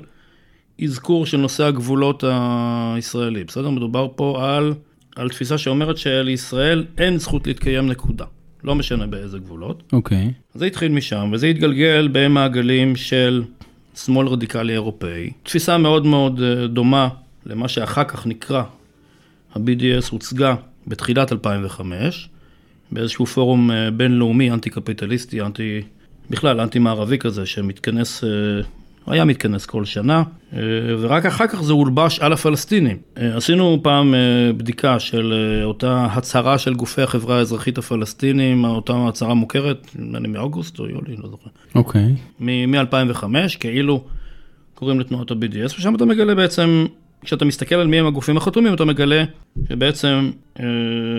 [0.83, 3.69] אזכור של נושא הגבולות הישראלי, בסדר?
[3.69, 4.73] מדובר פה על,
[5.15, 8.25] על תפיסה שאומרת שלישראל אין זכות להתקיים נקודה.
[8.63, 9.83] לא משנה באיזה גבולות.
[9.93, 10.27] אוקיי.
[10.27, 10.59] Okay.
[10.59, 13.43] זה התחיל משם, וזה התגלגל במעגלים של
[13.95, 15.31] שמאל רדיקלי אירופאי.
[15.43, 17.09] תפיסה מאוד מאוד אה, דומה
[17.45, 18.63] למה שאחר כך נקרא
[19.55, 20.55] ה-BDS הוצגה
[20.87, 22.29] בתחילת 2005
[22.91, 25.81] באיזשהו פורום אה, בינלאומי אנטי-קפיטליסטי, אנטי,
[26.29, 28.29] בכלל אנטי-מערבי כזה שמתכנס, אה,
[29.07, 30.23] היה מתכנס כל שנה
[30.53, 30.59] אה,
[30.99, 32.97] ורק אחר כך זה הולבש על הפלסטינים.
[33.15, 34.13] עשינו פעם
[34.57, 35.33] בדיקה של
[35.63, 41.15] אותה הצהרה של גופי החברה האזרחית הפלסטינים, אותה הצהרה מוכרת, נדמה לי מאוגוסט או יולי,
[41.17, 41.49] לא זוכר.
[41.75, 42.15] אוקיי.
[42.39, 42.43] Okay.
[42.43, 43.23] מ-2005,
[43.59, 44.03] כאילו
[44.75, 46.85] קוראים לתנועות ה-BDS, ושם אתה מגלה בעצם
[47.25, 49.23] כשאתה מסתכל על מי הם הגופים החתומים, אתה מגלה
[49.69, 50.65] שבעצם אה,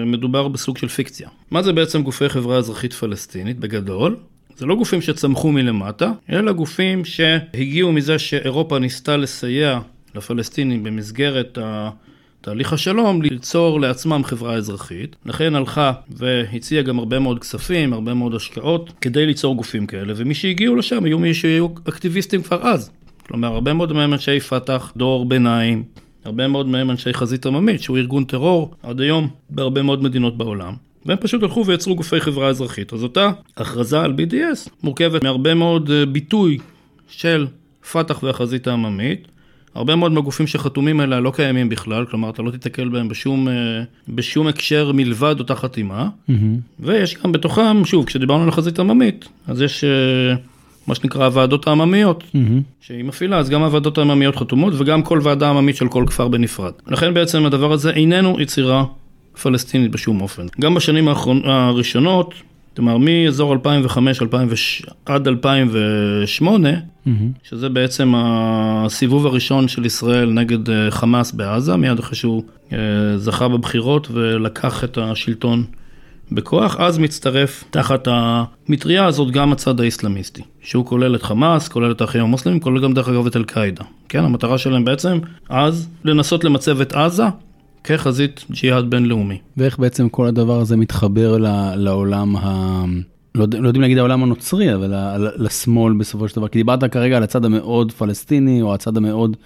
[0.06, 1.28] מדובר בסוג של פיקציה.
[1.50, 4.16] מה זה בעצם גופי חברה אזרחית פלסטינית בגדול?
[4.56, 9.80] זה לא גופים שצמחו מלמטה, אלא גופים שהגיעו מזה שאירופה ניסתה לסייע
[10.14, 11.58] לפלסטינים במסגרת
[12.40, 15.16] תהליך השלום ליצור לעצמם חברה אזרחית.
[15.26, 20.34] לכן הלכה והציעה גם הרבה מאוד כספים, הרבה מאוד השקעות, כדי ליצור גופים כאלה, ומי
[20.34, 22.90] שהגיעו לשם היו מי שהיו אקטיביסטים כבר אז.
[23.26, 25.82] כלומר, הרבה מאוד מהם אנשי פת"ח, דור ביניים,
[26.24, 30.74] הרבה מאוד מהם אנשי חזית עממית, שהוא ארגון טרור עד היום בהרבה מאוד מדינות בעולם.
[31.06, 32.92] והם פשוט הלכו ויצרו גופי חברה אזרחית.
[32.92, 36.58] אז אותה הכרזה על BDS מורכבת מהרבה מאוד אה, ביטוי
[37.08, 37.46] של
[37.92, 39.28] פת"ח והחזית העממית.
[39.74, 43.82] הרבה מאוד מהגופים שחתומים עליה לא קיימים בכלל, כלומר אתה לא תיתקל בהם בשום, אה,
[44.08, 46.08] בשום הקשר מלבד אותה חתימה.
[46.08, 46.32] Mm-hmm.
[46.80, 50.34] ויש גם בתוכם, שוב, כשדיברנו על החזית העממית, אז יש אה,
[50.86, 52.38] מה שנקרא הוועדות העממיות, mm-hmm.
[52.80, 56.72] שהיא מפעילה, אז גם הוועדות העממיות חתומות וגם כל ועדה עממית של כל כפר בנפרד.
[56.86, 58.84] לכן בעצם הדבר הזה איננו יצירה
[59.42, 60.46] פלסטינית בשום אופן.
[60.60, 61.40] גם בשנים האחרונ...
[61.44, 62.34] הראשונות,
[62.76, 64.48] כלומר מאזור 2005 2000
[65.06, 67.10] עד 2008, mm-hmm.
[67.42, 72.78] שזה בעצם הסיבוב הראשון של ישראל נגד אה, חמאס בעזה, מיד אחרי שהוא אה,
[73.16, 75.64] זכה בבחירות ולקח את השלטון
[76.34, 82.00] בכוח, אז מצטרף תחת המטריה הזאת גם הצד האיסלאמיסטי, שהוא כולל את חמאס, כולל את
[82.00, 83.84] האחים המוסלמים, כולל גם דרך אגב את אל-קאעידה.
[84.08, 85.18] כן, המטרה שלהם בעצם
[85.48, 87.24] אז לנסות למצב את עזה
[87.84, 89.38] כחזית ג'יהאד בינלאומי.
[89.56, 91.36] ואיך בעצם כל הדבר הזה מתחבר
[91.76, 92.84] לעולם ה...
[93.34, 97.16] לא, לא יודעים להגיד העולם הנוצרי, אבל ל- לשמאל בסופו של דבר, כי דיברת כרגע
[97.16, 99.36] על הצד המאוד פלסטיני, או הצד המאוד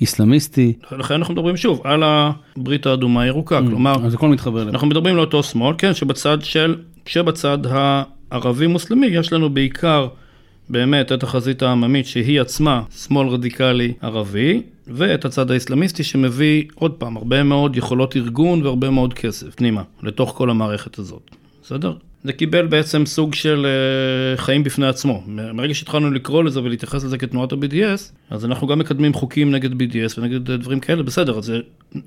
[0.00, 0.72] איסלאמיסטי.
[0.98, 4.72] לכן אנחנו מדברים שוב על הברית האדומה הירוקה, כלומר, אז הכל מתחבר אליו.
[4.72, 10.08] אנחנו מדברים לאותו שמאל, כן, שבצד של, כשבצד הערבי-מוסלמי יש לנו בעיקר
[10.68, 17.16] באמת את החזית העממית שהיא עצמה שמאל רדיקלי ערבי, ואת הצד האסלאמיסטי שמביא עוד פעם
[17.16, 21.30] הרבה מאוד יכולות ארגון והרבה מאוד כסף פנימה, לתוך כל המערכת הזאת,
[21.62, 21.92] בסדר?
[22.24, 25.22] זה קיבל בעצם סוג של uh, חיים בפני עצמו.
[25.26, 30.18] מרגע שהתחלנו לקרוא לזה ולהתייחס לזה כתנועת ה-BDS, אז אנחנו גם מקדמים חוקים נגד BDS
[30.18, 31.52] ונגד אה, דברים כאלה, בסדר, אז,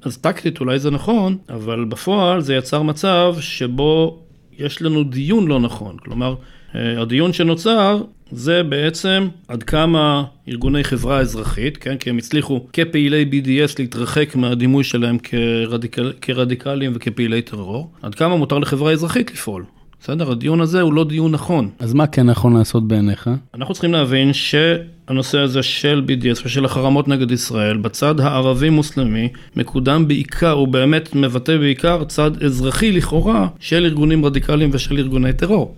[0.02, 4.20] אז טקטית אולי זה נכון, אבל בפועל זה יצר מצב שבו
[4.58, 5.98] יש לנו דיון לא נכון.
[5.98, 6.36] כלומר,
[6.76, 8.02] אה, הדיון שנוצר
[8.32, 14.84] זה בעצם עד כמה ארגוני חברה אזרחית, כן, כי הם הצליחו כפעילי BDS להתרחק מהדימוי
[14.84, 19.64] שלהם כרדיקל, כרדיקלים וכפעילי טרור, עד כמה מותר לחברה אזרחית לפעול.
[20.04, 20.32] בסדר?
[20.32, 21.70] הדיון הזה הוא לא דיון נכון.
[21.80, 23.30] אז מה כן נכון לעשות בעיניך?
[23.54, 30.52] אנחנו צריכים להבין שהנושא הזה של BDS ושל החרמות נגד ישראל בצד הערבי-מוסלמי מקודם בעיקר,
[30.52, 35.76] הוא באמת מבטא בעיקר צד אזרחי לכאורה של ארגונים רדיקליים ושל ארגוני טרור.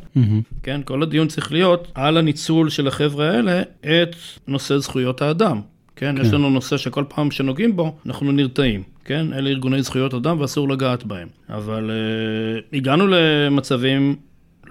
[0.63, 4.15] כן, כל הדיון צריך להיות על הניצול של החבר'ה האלה את
[4.47, 5.61] נושא זכויות האדם.
[5.95, 8.83] כן, יש לנו נושא שכל פעם שנוגעים בו, אנחנו נרתעים.
[9.05, 11.27] כן, אלה ארגוני זכויות אדם ואסור לגעת בהם.
[11.49, 14.15] אבל uh, הגענו למצבים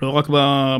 [0.02, 0.28] לא רק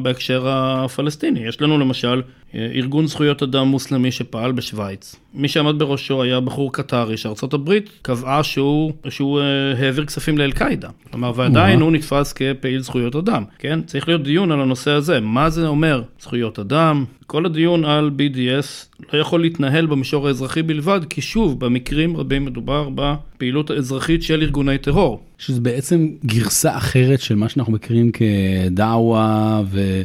[0.02, 2.22] בהקשר הפלסטיני, יש לנו למשל
[2.54, 5.16] ארגון זכויות אדם מוסלמי שפעל בשוויץ.
[5.34, 9.44] מי שעמד בראשו היה בחור קטרי שארצות הברית קבעה שהוא, שהוא אה,
[9.84, 10.88] העביר כספים לאל-קאעידה.
[11.10, 13.80] כלומר, ועדיין הוא נתפס כפעיל זכויות אדם, כן?
[13.86, 17.04] צריך להיות דיון על הנושא הזה, מה זה אומר זכויות אדם.
[17.26, 22.88] כל הדיון על BDS לא יכול להתנהל במישור האזרחי בלבד, כי שוב, במקרים רבים מדובר
[22.94, 25.22] בפעילות האזרחית של ארגוני טרור.
[25.38, 30.02] שזה בעצם גרסה אחרת של מה שאנחנו מכירים כדאווה ו...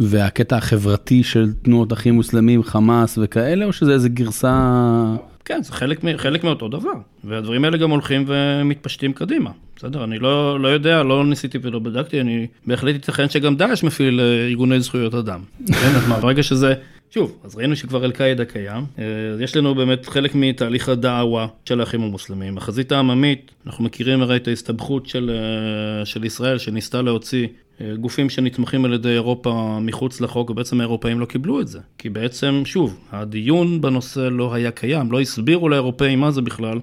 [0.00, 5.04] והקטע החברתי של תנועות אחים מוסלמים, חמאס וכאלה, או שזה איזה גרסה...
[5.44, 6.92] כן, זה חלק, חלק מאותו דבר,
[7.24, 9.50] והדברים האלה גם הולכים ומתפשטים קדימה.
[9.76, 14.20] בסדר, אני לא, לא יודע, לא ניסיתי ולא בדקתי, אני בהחלט ייתכן שגם דאעש מפעיל
[14.20, 15.40] אה, ארגוני זכויות אדם.
[15.80, 16.74] כן, אז מה, ברגע שזה,
[17.10, 19.04] שוב, אז ראינו שכבר אל-קאעידה קיים, אה,
[19.40, 22.58] יש לנו באמת חלק מתהליך הדעווה של האחים המוסלמים.
[22.58, 27.46] החזית העממית, אנחנו מכירים הרי את ההסתבכות של, אה, של ישראל, שניסתה להוציא
[27.80, 31.78] אה, גופים שנתמכים על ידי אירופה מחוץ לחוק, ובעצם האירופאים לא קיבלו את זה.
[31.98, 36.80] כי בעצם, שוב, הדיון בנושא לא היה קיים, לא הסבירו לאירופאים מה זה בכלל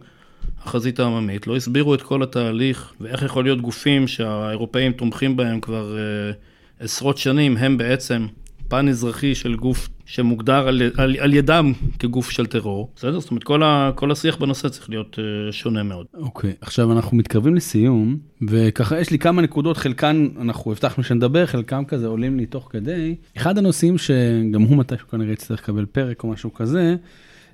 [0.63, 5.97] החזית העממית, לא הסבירו את כל התהליך, ואיך יכול להיות גופים שהאירופאים תומכים בהם כבר
[5.97, 6.31] אה,
[6.79, 8.27] עשרות שנים, הם בעצם
[8.67, 12.89] פן אזרחי של גוף שמוגדר על, על, על ידם כגוף של טרור.
[12.95, 13.19] בסדר?
[13.19, 16.05] זאת אומרת, כל, ה, כל השיח בנושא צריך להיות אה, שונה מאוד.
[16.13, 21.85] אוקיי, עכשיו אנחנו מתקרבים לסיום, וככה יש לי כמה נקודות, חלקן אנחנו הבטחנו שנדבר, חלקם
[21.85, 23.15] כזה עולים לי תוך כדי.
[23.37, 26.95] אחד הנושאים שגם הוא מתישהו כנראה יצטרך לקבל פרק או משהו כזה,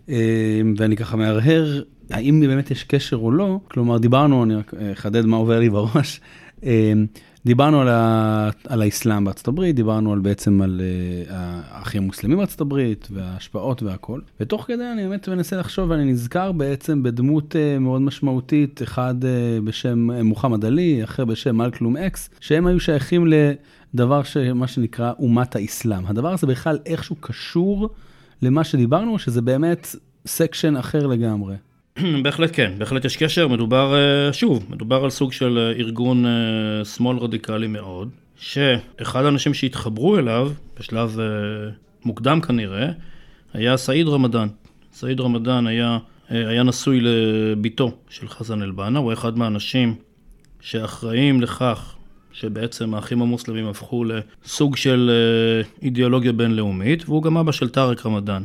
[0.10, 5.26] אה, ואני ככה מהרהר, האם באמת יש קשר או לא, כלומר דיברנו, אני רק אחדד
[5.26, 6.22] מה עובר לי בראש,
[6.64, 6.94] אה,
[7.46, 10.82] דיברנו על, ה, על האסלאם בארצות הברית, דיברנו על בעצם על
[11.28, 14.20] uh, האחים המוסלמים בארצות הברית וההשפעות והכל.
[14.40, 19.26] ותוך כדי אני באמת מנסה לחשוב ואני נזכר בעצם בדמות uh, מאוד משמעותית, אחד uh,
[19.64, 23.28] בשם מוחמד עלי, אחר בשם מלקולם אקס, שהם היו שייכים
[23.94, 26.06] לדבר שמה שנקרא אומת האסלאם.
[26.06, 27.90] הדבר הזה בכלל איכשהו קשור
[28.42, 31.56] למה שדיברנו, שזה באמת section אחר לגמרי.
[32.24, 36.86] בהחלט כן, בהחלט יש קשר, מדובר, אה, שוב, מדובר על סוג של אה, ארגון אה,
[36.86, 41.20] שמאל רדיקלי מאוד, שאחד האנשים שהתחברו אליו, בשלב
[42.06, 42.88] מוקדם כנראה,
[43.54, 44.48] היה סעיד רמדאן.
[44.94, 45.98] סעיד רמדאן היה,
[46.30, 49.96] היה נשוי לביתו של חזן אל-בנה, הוא אחד מהאנשים
[50.62, 51.96] שאחראים לכך
[52.34, 55.12] שבעצם האחים המוסלמים הפכו לסוג של
[55.82, 58.44] אידיאולוגיה בינלאומית, והוא גם אבא של טארק רמדאן.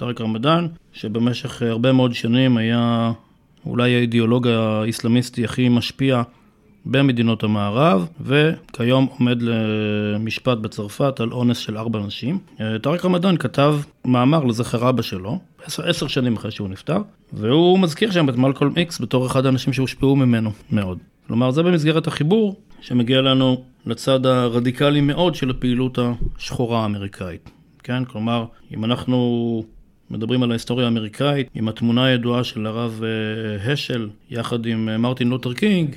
[0.00, 3.12] טארק רמדאן, שבמשך הרבה מאוד שנים היה
[3.66, 6.22] אולי האידיאולוג האיסלאמיסטי הכי משפיע
[6.86, 12.38] במדינות המערב, וכיום עומד למשפט בצרפת על אונס של ארבע נשים.
[12.82, 16.98] טארק רמדאן כתב מאמר לזכר אבא שלו, עשר, עשר שנים אחרי שהוא נפטר,
[17.32, 20.98] והוא מזכיר שם את מלקולם איקס בתור אחד האנשים שהושפעו ממנו מאוד.
[21.26, 25.98] כלומר, זה במסגרת החיבור שמגיע לנו לצד הרדיקלי מאוד של הפעילות
[26.38, 27.50] השחורה האמריקאית.
[27.82, 28.44] כן, כלומר,
[28.74, 29.64] אם אנחנו
[30.10, 33.02] מדברים על ההיסטוריה האמריקאית, עם התמונה הידועה של הרב
[33.66, 35.96] השל יחד עם מרטין לותר קינג,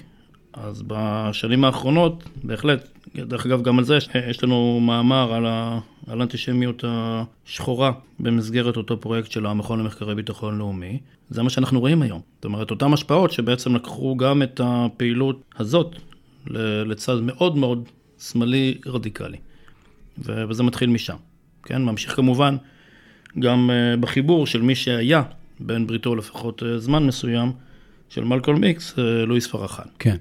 [0.54, 3.98] אז בשנים האחרונות, בהחלט, דרך אגב גם על זה
[4.30, 10.58] יש לנו מאמר על, ה, על האנטישמיות השחורה במסגרת אותו פרויקט של המכון למחקרי ביטחון
[10.58, 11.00] לאומי.
[11.30, 12.22] זה מה שאנחנו רואים היום.
[12.36, 15.96] זאת אומרת, אותן השפעות שבעצם לקחו גם את הפעילות הזאת
[16.86, 17.90] לצד מאוד מאוד
[18.20, 19.38] שמאלי רדיקלי.
[20.18, 21.18] וזה מתחיל משם,
[21.64, 21.82] כן?
[21.82, 22.56] ממשיך כמובן
[23.40, 25.24] גם uh, בחיבור של מי שהיה
[25.60, 27.52] בן בריתו לפחות uh, זמן מסוים,
[28.10, 29.84] של מלקולם איקס, uh, לואיס פרחן.
[30.00, 30.16] כן.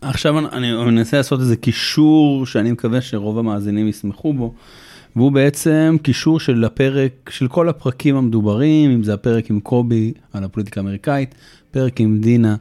[0.00, 4.54] עכשיו אני מנסה לעשות איזה קישור שאני מקווה שרוב המאזינים ישמחו בו,
[5.16, 10.44] והוא בעצם קישור של הפרק, של כל הפרקים המדוברים, אם זה הפרק עם קובי על
[10.44, 11.34] הפוליטיקה האמריקאית,
[11.70, 12.56] פרק עם דינה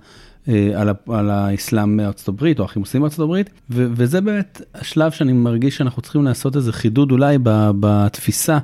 [0.47, 5.33] אה, על, על האסלאם מארצות הברית או החימוסים מארצות הברית, ו, וזה באמת השלב שאני
[5.33, 7.37] מרגיש שאנחנו צריכים לעשות איזה חידוד אולי
[7.79, 8.57] בתפיסה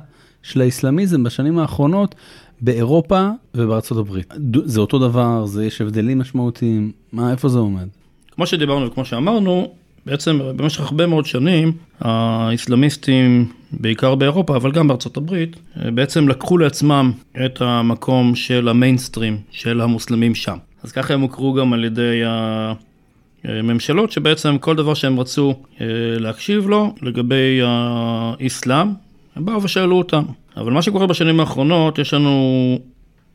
[0.44, 2.14] של האסלאמיזם בשנים האחרונות.
[2.60, 4.34] באירופה ובארצות הברית.
[4.64, 7.86] זה אותו דבר, זה יש הבדלים משמעותיים, מה, איפה זה עומד?
[8.30, 9.74] כמו שדיברנו וכמו שאמרנו,
[10.06, 17.12] בעצם במשך הרבה מאוד שנים, האסלאמיסטים, בעיקר באירופה, אבל גם בארצות הברית, בעצם לקחו לעצמם
[17.44, 20.56] את המקום של המיינסטרים, של המוסלמים שם.
[20.82, 22.22] אז ככה הם הוכרו גם על ידי
[23.44, 25.86] הממשלות, שבעצם כל דבר שהם רצו אה,
[26.18, 28.88] להקשיב לו לגבי האסלאם,
[29.36, 30.22] הם באו ושאלו אותם.
[30.56, 32.78] אבל מה שקורה בשנים האחרונות, יש לנו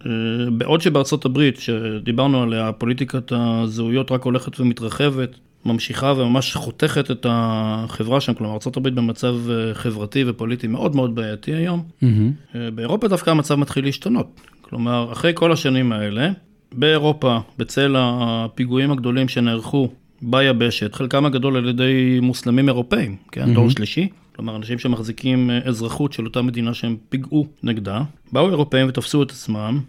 [0.06, 0.12] אה,
[0.52, 5.30] בעוד שבארצות הברית, שדיברנו עליה, פוליטיקת הזהויות רק הולכת ומתרחבת,
[5.66, 11.54] ממשיכה וממש חותכת את החברה שם, כלומר ארה"ב במצב אה, חברתי ופוליטי מאוד מאוד בעייתי
[11.54, 11.84] היום.
[12.04, 12.58] Mm-hmm.
[12.76, 14.42] באירופה דווקא המצב מתחיל להשתנות.
[14.62, 16.32] כלומר, אחרי כל השנים האלה,
[16.72, 19.90] באירופה, בצל הפיגועים הגדולים שנערכו
[20.22, 23.56] ביבשת, חלקם הגדול על ידי מוסלמים אירופאים, כן, mm-hmm.
[23.56, 24.08] דור שלישי,
[24.40, 29.32] כלומר אנשים שמחזיקים אה, אזרחות של אותה מדינה שהם פיגעו נגדה, באו אירופאים ותפסו את
[29.32, 29.80] עצמם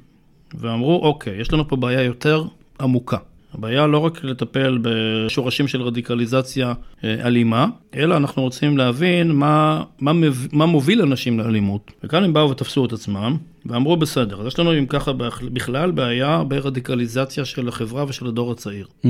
[0.54, 2.44] ואמרו, אוקיי, יש לנו פה בעיה יותר
[2.80, 3.16] עמוקה.
[3.54, 6.72] הבעיה לא רק לטפל בשורשים של רדיקליזציה
[7.04, 10.12] אה, אלימה, אלא אנחנו רוצים להבין מה, מה,
[10.52, 11.90] מה מוביל אנשים לאלימות.
[12.04, 13.36] וכאן הם באו ותפסו את עצמם,
[13.66, 15.12] ואמרו בסדר, אז יש לנו אם ככה
[15.52, 18.86] בכלל בעיה ברדיקליזציה של החברה ושל הדור הצעיר.
[18.86, 19.06] Mm-hmm.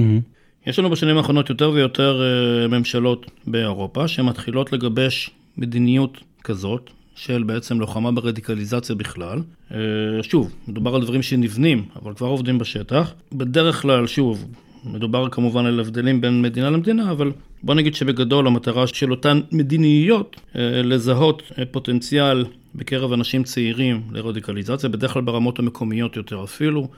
[0.67, 7.81] יש לנו בשנים האחרונות יותר ויותר אה, ממשלות באירופה שמתחילות לגבש מדיניות כזאת, של בעצם
[7.81, 9.39] לוחמה ברדיקליזציה בכלל.
[9.75, 9.79] אה,
[10.23, 13.13] שוב, מדובר על דברים שנבנים, אבל כבר עובדים בשטח.
[13.33, 14.47] בדרך כלל, שוב,
[14.85, 17.33] מדובר כמובן על הבדלים בין מדינה למדינה, אבל
[17.63, 22.45] בוא נגיד שבגדול המטרה של אותן מדיניות אה, לזהות פוטנציאל
[22.75, 26.89] בקרב אנשים צעירים לרדיקליזציה, בדרך כלל ברמות המקומיות יותר אפילו.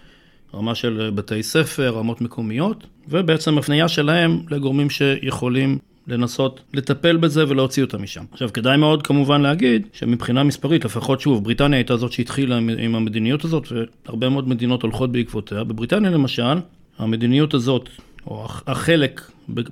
[0.55, 7.83] רמה של בתי ספר, רמות מקומיות, ובעצם הפנייה שלהם לגורמים שיכולים לנסות לטפל בזה ולהוציא
[7.83, 8.25] אותם משם.
[8.33, 13.45] עכשיו, כדאי מאוד כמובן להגיד שמבחינה מספרית, לפחות שוב, בריטניה הייתה זאת שהתחילה עם המדיניות
[13.45, 13.67] הזאת,
[14.07, 15.65] והרבה מאוד מדינות הולכות בעקבותיה.
[15.65, 16.59] בבריטניה למשל,
[16.99, 17.89] המדיניות הזאת,
[18.27, 19.21] או החלק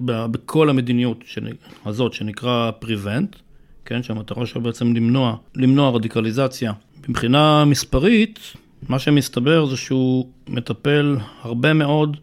[0.07, 1.25] בכל המדיניות
[1.87, 3.37] הזאת שנקרא Prevent,
[3.85, 6.73] כן, שהמטרה שלו בעצם למנוע, למנוע רדיקליזציה.
[7.09, 8.39] מבחינה מספרית,
[8.89, 12.17] מה שמסתבר זה שהוא מטפל הרבה מאוד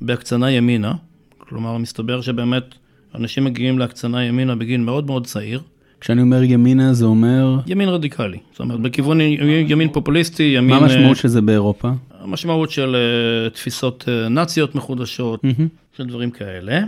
[0.00, 0.92] בהקצנה ימינה,
[1.38, 2.74] כלומר מסתבר שבאמת
[3.14, 5.60] אנשים מגיעים להקצנה ימינה בגיל מאוד מאוד צעיר.
[6.00, 7.56] כשאני אומר ימינה זה אומר?
[7.66, 10.70] ימין רדיקלי, זאת אומרת בכיוון ימין פופוליסטי, ימין...
[10.70, 11.90] מה המשמעות של זה באירופה?
[12.20, 15.96] המשמעות של uh, תפיסות uh, נאציות מחודשות, mm-hmm.
[15.96, 16.80] של דברים כאלה.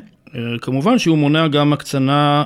[0.61, 2.45] כמובן שהוא מונע גם הקצנה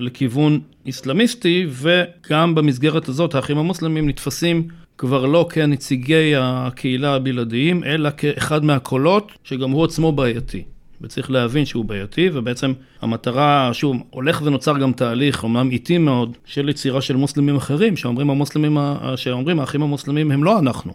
[0.00, 4.68] לכיוון איסלאמיסטי, וגם במסגרת הזאת האחים המוסלמים נתפסים
[4.98, 10.62] כבר לא כנציגי הקהילה הבלעדיים, אלא כאחד מהקולות, שגם הוא עצמו בעייתי.
[11.00, 12.72] וצריך להבין שהוא בעייתי, ובעצם
[13.02, 18.30] המטרה, שוב, הולך ונוצר גם תהליך, אומנם איטי מאוד, של יצירה של מוסלמים אחרים, שאומרים
[18.30, 18.78] המוסלמים,
[19.16, 20.92] שאומרים האחים המוסלמים הם לא אנחנו.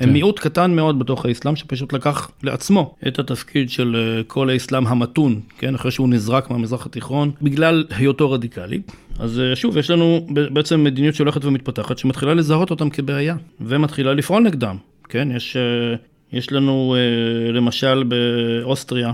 [0.00, 0.12] הם כן.
[0.12, 5.40] מיעוט קטן מאוד בתוך האסלאם, שפשוט לקח לעצמו את התפקיד של אה, כל האסלאם המתון,
[5.58, 8.80] כן, אחרי שהוא נזרק מהמזרח התיכון, בגלל היותו רדיקלי.
[9.18, 14.42] אז אה, שוב, יש לנו בעצם מדיניות שהולכת ומתפתחת, שמתחילה לזהות אותם כבעיה, ומתחילה לפעול
[14.42, 14.76] נגדם.
[15.08, 15.96] כן, יש אה,
[16.32, 16.96] יש לנו
[17.52, 19.12] למשל באוסטריה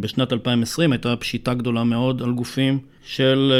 [0.00, 3.52] בשנת 2020 הייתה פשיטה גדולה מאוד על גופים של,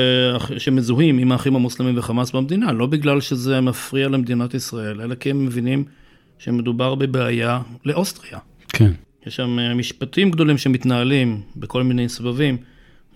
[0.59, 5.45] שמזוהים עם האחים המוסלמים וחמאס במדינה, לא בגלל שזה מפריע למדינת ישראל, אלא כי הם
[5.45, 5.85] מבינים
[6.39, 8.39] שמדובר בבעיה לאוסטריה.
[8.69, 8.93] כן.
[9.27, 12.57] יש שם אה, משפטים גדולים שמתנהלים בכל מיני סבבים,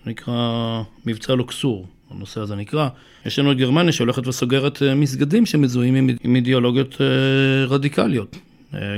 [0.05, 2.87] נקרא מבצע לוקסור, הנושא הזה נקרא.
[3.25, 8.37] יש לנו את גרמניה שהולכת וסוגרת אה, מסגדים שמזוהים עם, אידיאולוגיות אה, רדיקליות.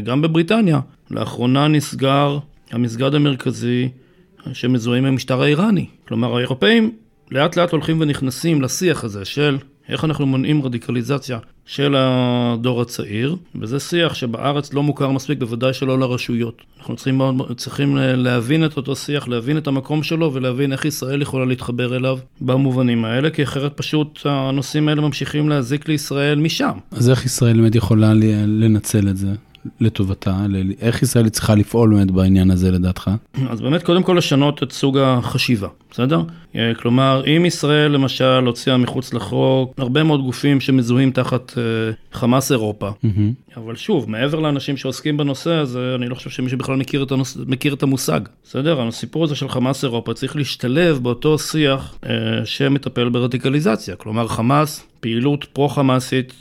[0.04, 0.80] גם בבריטניה,
[1.12, 2.40] לאחרונה נסגר
[2.72, 3.90] המסגד המרכזי
[4.54, 5.86] שמזוהה עם המשטר האיראני.
[6.08, 6.92] כלומר, האירופאים
[7.32, 9.58] לאט לאט הולכים ונכנסים לשיח הזה של
[9.90, 15.99] איך אנחנו מונעים רדיקליזציה של הדור הצעיר, וזה שיח שבארץ לא מוכר מספיק, בוודאי שלא
[15.99, 16.61] לרשויות.
[16.80, 17.22] אנחנו צריכים,
[17.57, 22.18] צריכים להבין את אותו שיח, להבין את המקום שלו ולהבין איך ישראל יכולה להתחבר אליו
[22.41, 26.78] במובנים האלה, כי אחרת פשוט הנושאים האלה ממשיכים להזיק לישראל משם.
[26.91, 28.14] אז איך ישראל באמת יכולה
[28.45, 29.34] לנצל את זה?
[29.80, 30.45] לטובתה?
[30.82, 33.11] איך ישראל צריכה לפעול באמת בעניין הזה לדעתך?
[33.49, 36.22] אז באמת קודם כל לשנות את סוג החשיבה, בסדר?
[36.55, 42.51] אה, כלומר, אם ישראל למשל הוציאה מחוץ לחוק הרבה מאוד גופים שמזוהים תחת uh, חמאס
[42.51, 43.57] אירופה, mm-hmm.
[43.57, 47.38] אבל שוב, מעבר לאנשים שעוסקים בנושא הזה, אני לא חושב שמישהו בכלל מכיר את, הנוס...
[47.47, 48.88] מכיר את המושג, בסדר?
[48.88, 52.07] הסיפור הזה של חמאס אירופה צריך להשתלב באותו שיח uh,
[52.45, 56.34] שמטפל ברדיקליזציה, כלומר חמאס, פעילות פרו-חמאסית.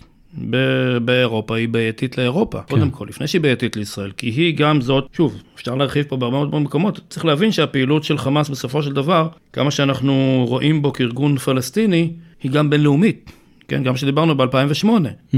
[1.05, 2.75] באירופה היא בעייתית לאירופה, כן.
[2.75, 6.37] קודם כל, לפני שהיא בעייתית לישראל, כי היא גם זאת, שוב, אפשר להרחיב פה בהרבה
[6.37, 11.39] מאוד מקומות, צריך להבין שהפעילות של חמאס בסופו של דבר, כמה שאנחנו רואים בו כארגון
[11.39, 12.13] פלסטיני,
[12.43, 13.33] היא גם בינלאומית,
[13.69, 14.85] כן, גם שדיברנו ב-2008.
[14.85, 15.37] Mm-hmm.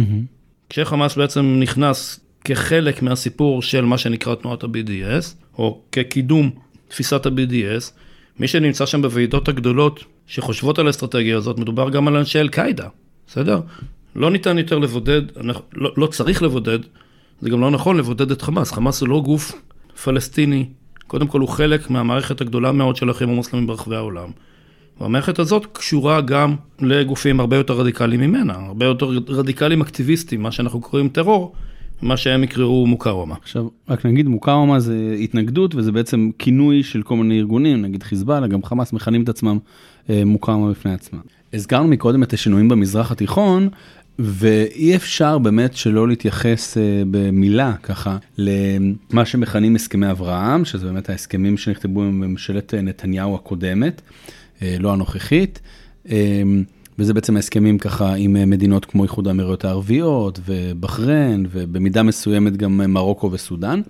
[0.71, 5.25] כשחמאס בעצם נכנס כחלק מהסיפור של מה שנקרא תנועת ה-BDS,
[5.59, 6.51] או כקידום
[6.89, 7.91] תפיסת ה-BDS,
[8.39, 12.89] מי שנמצא שם בוועידות הגדולות שחושבות על האסטרטגיה הזאת, מדובר גם על אנשי אל-קאעידה,
[13.27, 13.61] בסדר?
[14.17, 15.23] לא ניתן יותר לבודד,
[15.75, 16.79] לא, לא צריך לבודד,
[17.41, 18.73] זה גם לא נכון לבודד את חמאס.
[18.73, 19.53] חמאס הוא לא גוף
[20.05, 20.67] פלסטיני,
[21.07, 24.29] קודם כל הוא חלק מהמערכת הגדולה מאוד של האחים המוסלמים ברחבי העולם.
[25.01, 30.81] והמערכת הזאת קשורה גם לגופים הרבה יותר רדיקליים ממנה, הרבה יותר רדיקליים אקטיביסטים, מה שאנחנו
[30.81, 31.53] קוראים טרור,
[32.03, 33.35] מה שהם יקראו מוקאוומה.
[33.43, 38.47] עכשיו, רק נגיד מוקאוומה זה התנגדות וזה בעצם כינוי של כל מיני ארגונים, נגיד חיזבאללה,
[38.47, 39.59] גם חמאס מכנים את עצמם
[40.11, 41.21] אה, מוקאוומה בפני עצמם.
[41.53, 43.69] הזכרנו מקודם את השינויים במזרח התיכון,
[44.19, 51.57] ואי אפשר באמת שלא להתייחס uh, במילה ככה למה שמכנים הסכמי אברהם, שזה באמת ההסכמים
[51.57, 54.03] שנכתבו בממשלת נתניהו הקודמת,
[54.59, 55.61] uh, לא הנוכחית.
[56.99, 63.33] וזה בעצם ההסכמים ככה עם מדינות כמו איחוד האמירויות הערביות ובחריין ובמידה מסוימת גם מרוקו
[63.33, 63.81] וסודאן.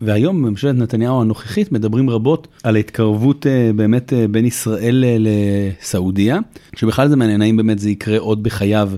[0.00, 3.46] והיום בממשלת נתניהו הנוכחית מדברים רבות על ההתקרבות
[3.76, 6.38] באמת בין ישראל לסעודיה,
[6.76, 8.90] שבכלל זה מעניין האם באמת זה יקרה עוד בחייו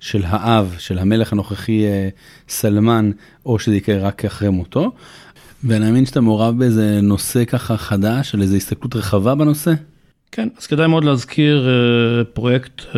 [0.00, 2.08] של האב, של המלך הנוכחי אה,
[2.48, 3.10] סלמן,
[3.46, 4.92] או שזה יקרה רק אחרי מותו.
[5.64, 9.72] ואני מאמין שאתה מעורב באיזה נושא ככה חדש, על איזה הסתכלות רחבה בנושא.
[10.32, 12.94] כן, אז כדאי מאוד להזכיר uh, פרויקט uh,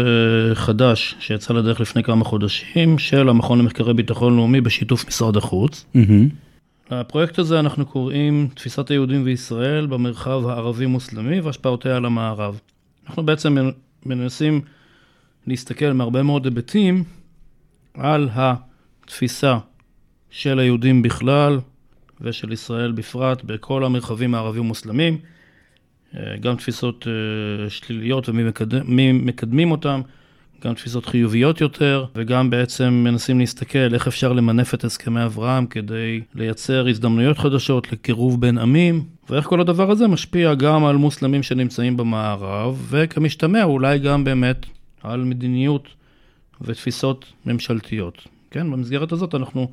[0.55, 5.85] חדש שיצא לדרך לפני כמה חודשים, של המכון למחקרי ביטחון לאומי בשיתוף משרד החוץ.
[5.97, 6.91] Mm-hmm.
[6.91, 12.61] לפרויקט הזה אנחנו קוראים תפיסת היהודים וישראל במרחב הערבי-מוסלמי והשפעותיה על המערב.
[13.09, 13.71] אנחנו בעצם
[14.07, 14.61] מנסים
[15.47, 17.05] להסתכל מהרבה מאוד היבטים
[17.95, 19.59] על התפיסה
[20.31, 21.59] של היהודים בכלל
[22.21, 25.19] ושל ישראל בפרט בכל המרחבים הערבים-מוסלמים,
[26.17, 28.83] אה, גם תפיסות אה, שליליות ומי מקדם,
[29.27, 30.01] מקדמים אותם,
[30.65, 36.21] גם תפיסות חיוביות יותר, וגם בעצם מנסים להסתכל איך אפשר למנף את הסכמי אברהם כדי
[36.35, 41.97] לייצר הזדמנויות חדשות לקירוב בין עמים, ואיך כל הדבר הזה משפיע גם על מוסלמים שנמצאים
[41.97, 44.67] במערב, וכמשתמע אולי גם באמת
[45.03, 45.89] על מדיניות
[46.61, 48.27] ותפיסות ממשלתיות.
[48.51, 49.69] כן, במסגרת הזאת אנחנו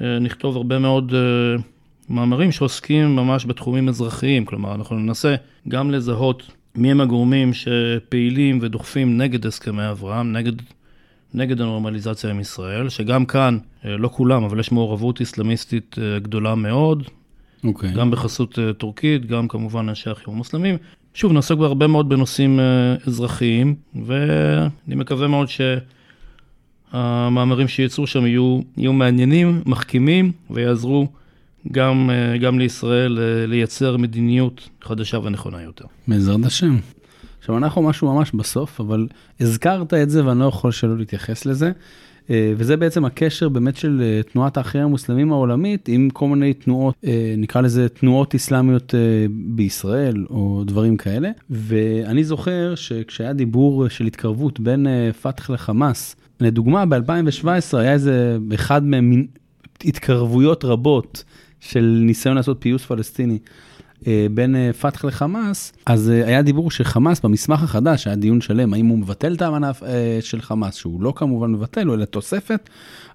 [0.00, 1.62] אה, נכתוב הרבה מאוד אה,
[2.08, 5.34] מאמרים שעוסקים ממש בתחומים אזרחיים, כלומר אנחנו ננסה
[5.68, 10.52] גם לזהות מי הם הגורמים שפעילים ודוחפים נגד הסכמי אברהם, נגד,
[11.34, 17.02] נגד הנורמליזציה עם ישראל, שגם כאן, אה, לא כולם, אבל יש מעורבות אסלאמיסטית גדולה מאוד,
[17.02, 17.66] okay.
[17.66, 17.92] אוקיי.
[17.92, 20.76] גם בחסות טורקית, גם כמובן אנשי האחים המוסלמים,
[21.14, 23.74] שוב, נעסוק בהרבה מאוד בנושאים אה, אזרחיים,
[24.06, 25.48] ואני מקווה מאוד
[26.92, 31.08] שהמאמרים שיצאו שם יהיו, יהיו מעניינים, מחכימים, ויעזרו
[31.72, 35.84] גם, אה, גם לישראל אה, לייצר מדיניות חדשה ונכונה יותר.
[36.08, 36.76] בעזרת השם.
[37.38, 39.06] עכשיו, אנחנו משהו ממש בסוף, אבל
[39.40, 41.72] הזכרת את זה ואני לא יכול שלא להתייחס לזה.
[42.30, 46.94] אה, וזה בעצם הקשר באמת של אה, תנועת האחים המוסלמים העולמית עם כל מיני תנועות,
[47.06, 48.94] אה, נקרא לזה תנועות אסלאמיות
[49.30, 51.30] בישראל או דברים כאלה.
[51.50, 54.86] ואני זוכר שכשהיה דיבור של התקרבות בין
[55.22, 61.24] פתח לחמאס, לדוגמה ב-2017 היה איזה אחד מהתקרבויות רבות
[61.64, 63.38] של ניסיון לעשות פיוס פלסטיני.
[64.06, 68.74] אה, בין אה, פתח לחמאס, אז אה, היה דיבור שחמאס במסמך החדש, היה דיון שלם,
[68.74, 69.70] האם הוא מבטל את האמנה
[70.20, 72.68] של חמאס, שהוא לא כמובן מבטל, הוא אלא תוספת,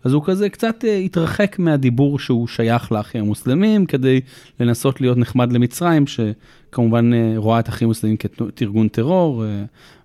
[0.04, 4.22] אז הוא כזה קצת התרחק מהדיבור שהוא שייך לאחים המוסלמים, כדי
[4.60, 8.18] לנסות להיות נחמד למצרים, שכמובן רואה את האחים המוסלמים
[8.56, 9.43] כארגון טרור.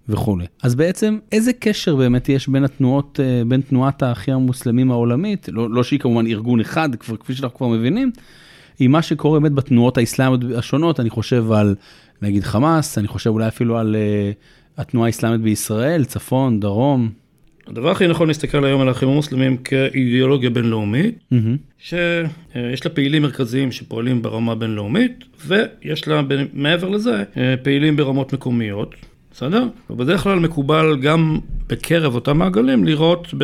[0.09, 0.47] וכולי.
[0.63, 5.83] אז בעצם איזה קשר באמת יש בין התנועות, בין תנועת האחים המוסלמים העולמית, לא, לא
[5.83, 8.11] שהיא כמובן ארגון אחד, כבר, כפי שאנחנו כבר מבינים,
[8.81, 11.75] עם מה שקורה באמת בתנועות האסלאמיות השונות, אני חושב על
[12.23, 17.11] נגיד חמאס, אני חושב אולי אפילו על uh, התנועה האסלאמית בישראל, צפון, דרום.
[17.67, 21.37] הדבר הכי נכון להסתכל היום על האחים המוסלמים כאידיאולוגיה בינלאומית, mm-hmm.
[21.79, 28.95] שיש לה פעילים מרכזיים שפועלים ברמה בינלאומית, ויש לה מעבר לזה אה, פעילים ברמות מקומיות.
[29.35, 29.65] בסדר?
[29.91, 33.35] ובדרך כלל מקובל גם בקרב אותם מעגלים לראות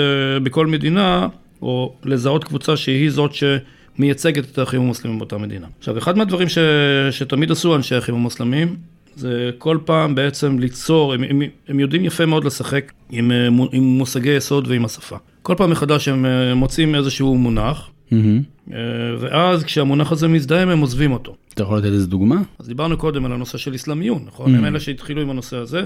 [0.42, 1.28] בכל מדינה
[1.62, 5.66] או לזהות קבוצה שהיא זאת שמייצגת את האחים המוסלמים באותה מדינה.
[5.78, 6.58] עכשיו, אחד מהדברים ש...
[7.10, 8.76] שתמיד עשו אנשי האחים המוסלמים,
[9.16, 13.82] זה כל פעם בעצם ליצור, הם, הם, הם יודעים יפה מאוד לשחק עם, אה, עם
[13.82, 15.16] מושגי יסוד ועם השפה.
[15.42, 18.14] כל פעם מחדש הם אה, מוצאים איזשהו מונח, mm-hmm.
[19.18, 21.36] ואז כשהמונח הזה מזדהם הם עוזבים אותו.
[21.54, 22.42] אתה יכול לתת איזה דוגמה?
[22.58, 24.54] אז דיברנו קודם על הנושא של אסלאמיון, נכון?
[24.54, 24.58] Mm-hmm.
[24.58, 25.84] הם אלה שהתחילו עם הנושא הזה.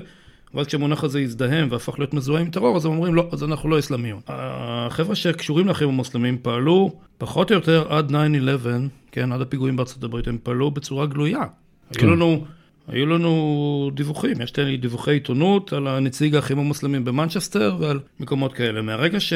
[0.54, 3.68] ואז כשהמונח הזה הזדהם והפך להיות מזוהה עם טרור, אז הם אומרים, לא, אז אנחנו
[3.68, 4.20] לא אסלאמיון.
[4.28, 8.14] החבר'ה שקשורים לאחים המוסלמים פעלו פחות או יותר עד 9-11,
[9.12, 11.42] כן, עד הפיגועים בארצות הברית, הם פעלו בצורה גלויה.
[11.92, 12.06] כן.
[12.06, 12.44] היו לנו...
[12.88, 18.82] היו לנו דיווחים, יש לי דיווחי עיתונות על הנציג האחים המוסלמים במנצ'סטר ועל מקומות כאלה.
[18.82, 19.32] מהרגע, ש...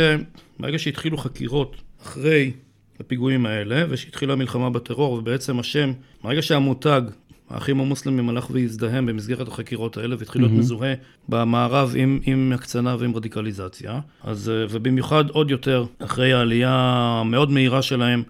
[0.59, 2.53] מהרגע שהתחילו חקירות אחרי
[3.01, 5.93] הפיגועים האלה, ושהתחילה המלחמה בטרור, ובעצם השם,
[6.25, 7.03] מהרגע שהמותג
[7.51, 10.59] האחים המוסלמים הלך והזדהם במסגרת החקירות האלה והתחיל להיות mm-hmm.
[10.59, 10.95] מזוהה
[11.29, 14.01] במערב עם, עם הקצנה ועם רדיקליזציה.
[14.25, 16.73] אז, אה, ובמיוחד עוד יותר אחרי העלייה
[17.21, 18.23] המאוד מהירה שלהם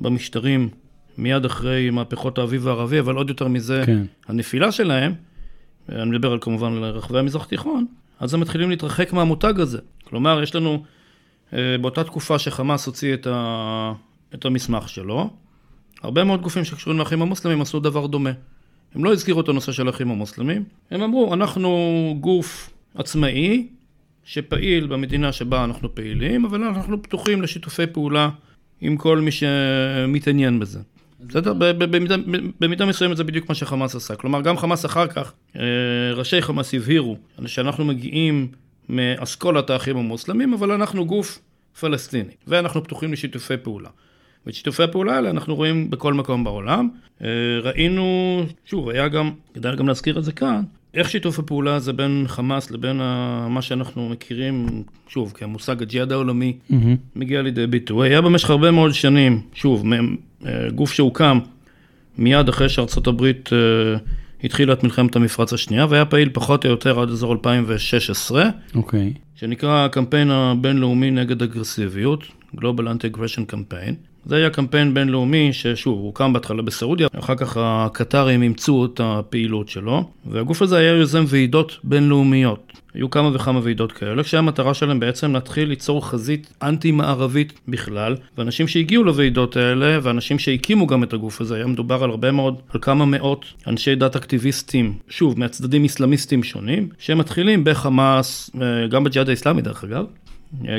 [0.00, 0.68] במשטרים
[1.18, 4.02] מיד אחרי מהפכות האביב הערבי, אבל עוד יותר מזה, כן.
[4.28, 5.12] הנפילה שלהם,
[5.88, 7.86] אני מדבר על כמובן על רחבי המזרח התיכון,
[8.20, 9.78] אז הם מתחילים להתרחק מהמותג הזה.
[10.04, 10.78] כלומר, יש לנו, אה,
[11.52, 13.92] באותה תקופה שחמאס הוציא את, ה,
[14.34, 15.30] את המסמך שלו,
[16.02, 18.30] הרבה מאוד גופים שקשורים לאחים המוסלמים עשו דבר דומה.
[18.94, 23.68] הם לא הזכירו את הנושא של האחים המוסלמים, הם אמרו, אנחנו גוף עצמאי,
[24.24, 28.30] שפעיל במדינה שבה אנחנו פעילים, אבל אנחנו פתוחים לשיתופי פעולה
[28.80, 30.78] עם כל מי שמתעניין בזה.
[31.20, 31.52] בסדר?
[32.60, 34.14] במידה מסוימת זה בדיוק מה שחמאס עשה.
[34.16, 35.62] כלומר, גם חמאס אחר כך, אה,
[36.14, 38.48] ראשי חמאס הבהירו שאנחנו מגיעים
[38.88, 41.38] מאסכולת האחים המוסלמים, אבל אנחנו גוף
[41.80, 43.88] פלסטיני, ואנחנו פתוחים לשיתופי פעולה.
[44.46, 46.88] ואת שיתופי הפעולה האלה אנחנו רואים בכל מקום בעולם.
[47.24, 47.28] אה,
[47.62, 50.62] ראינו, שוב, היה גם, כדאי גם להזכיר את זה כאן,
[50.94, 52.96] איך שיתוף הפעולה הזה בין חמאס לבין
[53.48, 56.74] מה שאנחנו מכירים, שוב, כמושג הג'יהאד העולמי, mm-hmm.
[57.16, 58.08] מגיע לידי ביטוי.
[58.08, 59.84] היה במשך הרבה מאוד שנים, שוב,
[60.46, 61.38] אה, גוף שהוקם
[62.18, 63.98] מיד אחרי שארצות הברית אה,
[64.44, 69.12] התחילה את מלחמת המפרץ השנייה, והיה פעיל פחות או יותר עד אזור 2016, אוקיי.
[69.16, 69.40] Okay.
[69.40, 72.24] שנקרא הקמפיין הבינלאומי נגד אגרסיביות,
[72.56, 73.94] Global Anti-Aggression Campaign.
[74.24, 79.68] זה היה קמפיין בינלאומי ששוב, הוא הוקם בהתחלה בסעודיה, אחר כך הקטרים אימצו את הפעילות
[79.68, 82.67] שלו, והגוף הזה היה יוזם ועידות בינלאומיות.
[82.94, 89.04] היו כמה וכמה ועידות כאלה, כשהמטרה שלהם בעצם להתחיל ליצור חזית אנטי-מערבית בכלל, ואנשים שהגיעו
[89.04, 93.04] לוועידות האלה, ואנשים שהקימו גם את הגוף הזה, היה מדובר על הרבה מאוד, על כמה
[93.04, 99.84] מאות אנשי דת אקטיביסטים, שוב, מהצדדים אסלאמיסטים שונים, שמתחילים בחמאס, אה, גם בג'יהאד האסלאמי דרך
[99.84, 100.04] אגב,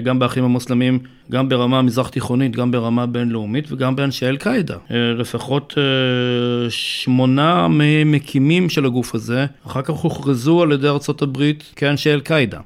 [0.03, 0.99] גם באחים המוסלמים,
[1.31, 4.75] גם ברמה מזרח תיכונית, גם ברמה בינלאומית וגם באנשי אל-קאעידה.
[4.91, 11.63] אה, לפחות אה, שמונה ממקימים של הגוף הזה, אחר כך הוכרזו על ידי ארצות הברית
[11.75, 12.59] כאנשי אל-קאעידה.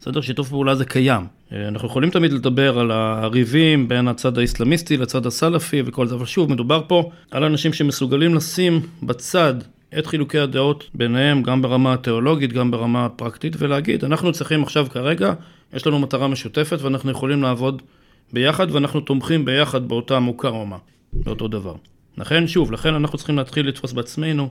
[0.00, 0.20] בסדר?
[0.20, 0.22] Mm-hmm.
[0.22, 1.26] שיתוף פעולה זה קיים.
[1.68, 6.52] אנחנו יכולים תמיד לדבר על הריבים בין הצד האסלאמיסטי לצד הסלאפי וכל זה, אבל שוב,
[6.52, 9.54] מדובר פה על אנשים שמסוגלים לשים בצד
[9.98, 15.32] את חילוקי הדעות ביניהם, גם ברמה התיאולוגית, גם ברמה הפרקטית, ולהגיד, אנחנו צריכים עכשיו כרגע
[15.72, 17.82] יש לנו מטרה משותפת ואנחנו יכולים לעבוד
[18.32, 20.76] ביחד ואנחנו תומכים ביחד באותה מוקרומה,
[21.12, 21.74] באותו דבר.
[22.18, 24.48] לכן, שוב, לכן אנחנו צריכים להתחיל לתפוס בעצמנו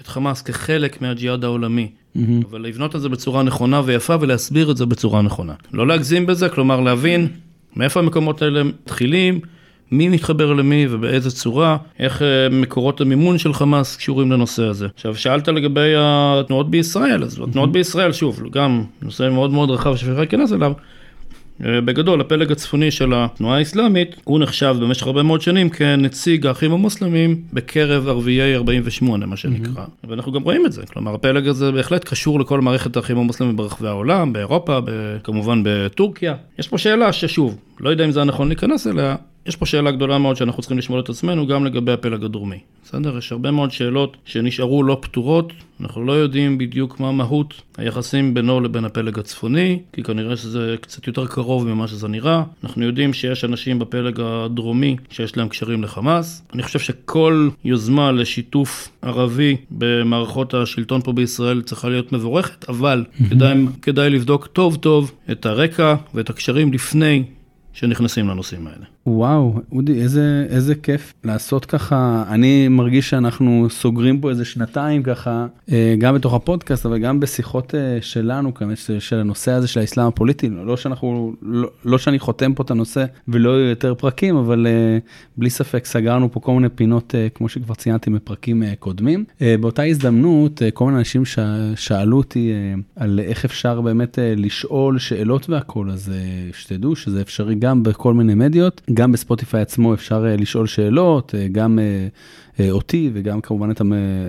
[0.00, 2.20] את חמאס כחלק מהג'יהאד העולמי, mm-hmm.
[2.50, 5.54] אבל לבנות את זה בצורה נכונה ויפה ולהסביר את זה בצורה נכונה.
[5.72, 7.28] לא להגזים בזה, כלומר להבין
[7.76, 9.40] מאיפה המקומות האלה מתחילים,
[9.92, 14.86] מי מתחבר למי ובאיזה צורה, איך אה, מקורות המימון של חמאס קשורים לנושא הזה.
[14.94, 20.18] עכשיו, שאלת לגבי התנועות בישראל, אז התנועות בישראל, שוב, גם נושא מאוד מאוד רחב שאפשר
[20.18, 20.72] להיכנס אליו.
[21.60, 27.42] בגדול, הפלג הצפוני של התנועה האסלאמית, הוא נחשב במשך הרבה מאוד שנים כנציג האחים המוסלמים
[27.52, 29.84] בקרב ערביי 48, מה שנקרא.
[29.84, 30.08] Mm-hmm.
[30.08, 33.88] ואנחנו גם רואים את זה, כלומר, הפלג הזה בהחלט קשור לכל מערכת האחים המוסלמים ברחבי
[33.88, 34.78] העולם, באירופה,
[35.24, 36.34] כמובן בטורקיה.
[36.58, 40.18] יש פה שאלה ששוב, לא יודע אם זה הנכון להיכנס אליה, יש פה שאלה גדולה
[40.18, 42.58] מאוד שאנחנו צריכים לשמוע את עצמנו גם לגבי הפלג הדרומי.
[42.90, 43.18] בסדר?
[43.18, 48.60] יש הרבה מאוד שאלות שנשארו לא פתורות, אנחנו לא יודעים בדיוק מה מהות היחסים בינו
[48.60, 52.42] לבין הפלג הצפוני, כי כנראה שזה קצת יותר קרוב ממה שזה נראה.
[52.64, 56.42] אנחנו יודעים שיש אנשים בפלג הדרומי שיש להם קשרים לחמאס.
[56.54, 63.54] אני חושב שכל יוזמה לשיתוף ערבי במערכות השלטון פה בישראל צריכה להיות מבורכת, אבל כדאי,
[63.82, 67.24] כדאי לבדוק טוב טוב את הרקע ואת הקשרים לפני
[67.72, 68.84] שנכנסים לנושאים האלה.
[69.06, 72.24] וואו, אודי, איזה, איזה כיף לעשות ככה.
[72.28, 77.74] אני מרגיש שאנחנו סוגרים פה איזה שנתיים ככה, אה, גם בתוך הפודקאסט, אבל גם בשיחות
[77.74, 80.48] אה, שלנו, כאן, של הנושא הזה של האסלאם הפוליטי.
[80.48, 84.98] לא שאנחנו, לא, לא שאני חותם פה את הנושא ולא יהיו יותר פרקים, אבל אה,
[85.36, 89.24] בלי ספק סגרנו פה כל מיני פינות, כמו שכבר ציינתי בפרקים קודמים.
[89.60, 91.38] באותה הזדמנות, כל מיני אנשים ש,
[91.76, 92.52] שאלו אותי
[92.96, 96.12] על איך אפשר באמת לשאול שאלות והכול, אז
[96.52, 97.54] שתדעו שזה אפשרי.
[97.54, 101.78] גם בכל מיני מדיות, גם בספוטיפיי עצמו אפשר לשאול שאלות, גם
[102.70, 103.70] אותי וגם כמובן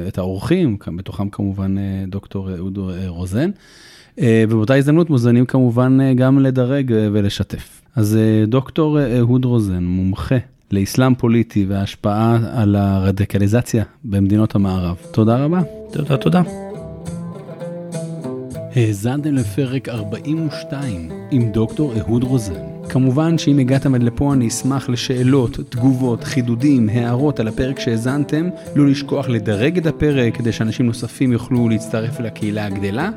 [0.07, 1.75] את האורחים, בתוכם כמובן
[2.07, 3.49] דוקטור אודו רוזן.
[4.17, 7.81] ובאותה הזדמנות מוזמנים כמובן גם לדרג ולשתף.
[7.95, 10.37] אז דוקטור אהוד רוזן, מומחה
[10.71, 14.97] לאסלאם פוליטי וההשפעה על הרדיקליזציה במדינות המערב.
[15.11, 15.61] תודה רבה.
[15.93, 16.41] תודה, תודה.
[18.75, 22.70] האזנתם לפרק 42 עם דוקטור אהוד רוזן.
[22.89, 28.49] כמובן שאם הגעתם עד לפה אני אשמח לשאלות, תגובות, חידודים, הערות על הפרק שהאזנתם.
[28.75, 33.09] לא לשכוח לדרג את הפרק כדי שאנשים נוספים יוכלו להצטרף לקהילה הגדלה.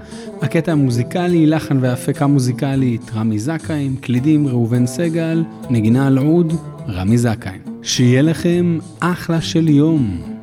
[0.42, 6.52] הקטע המוזיקלי, לחן והפקה מוזיקלית, רמי זכאים, קלידים ראובן סגל, נגינה על עוד,
[6.88, 7.60] רמי זכאים.
[7.82, 10.33] שיהיה לכם אחלה של יום.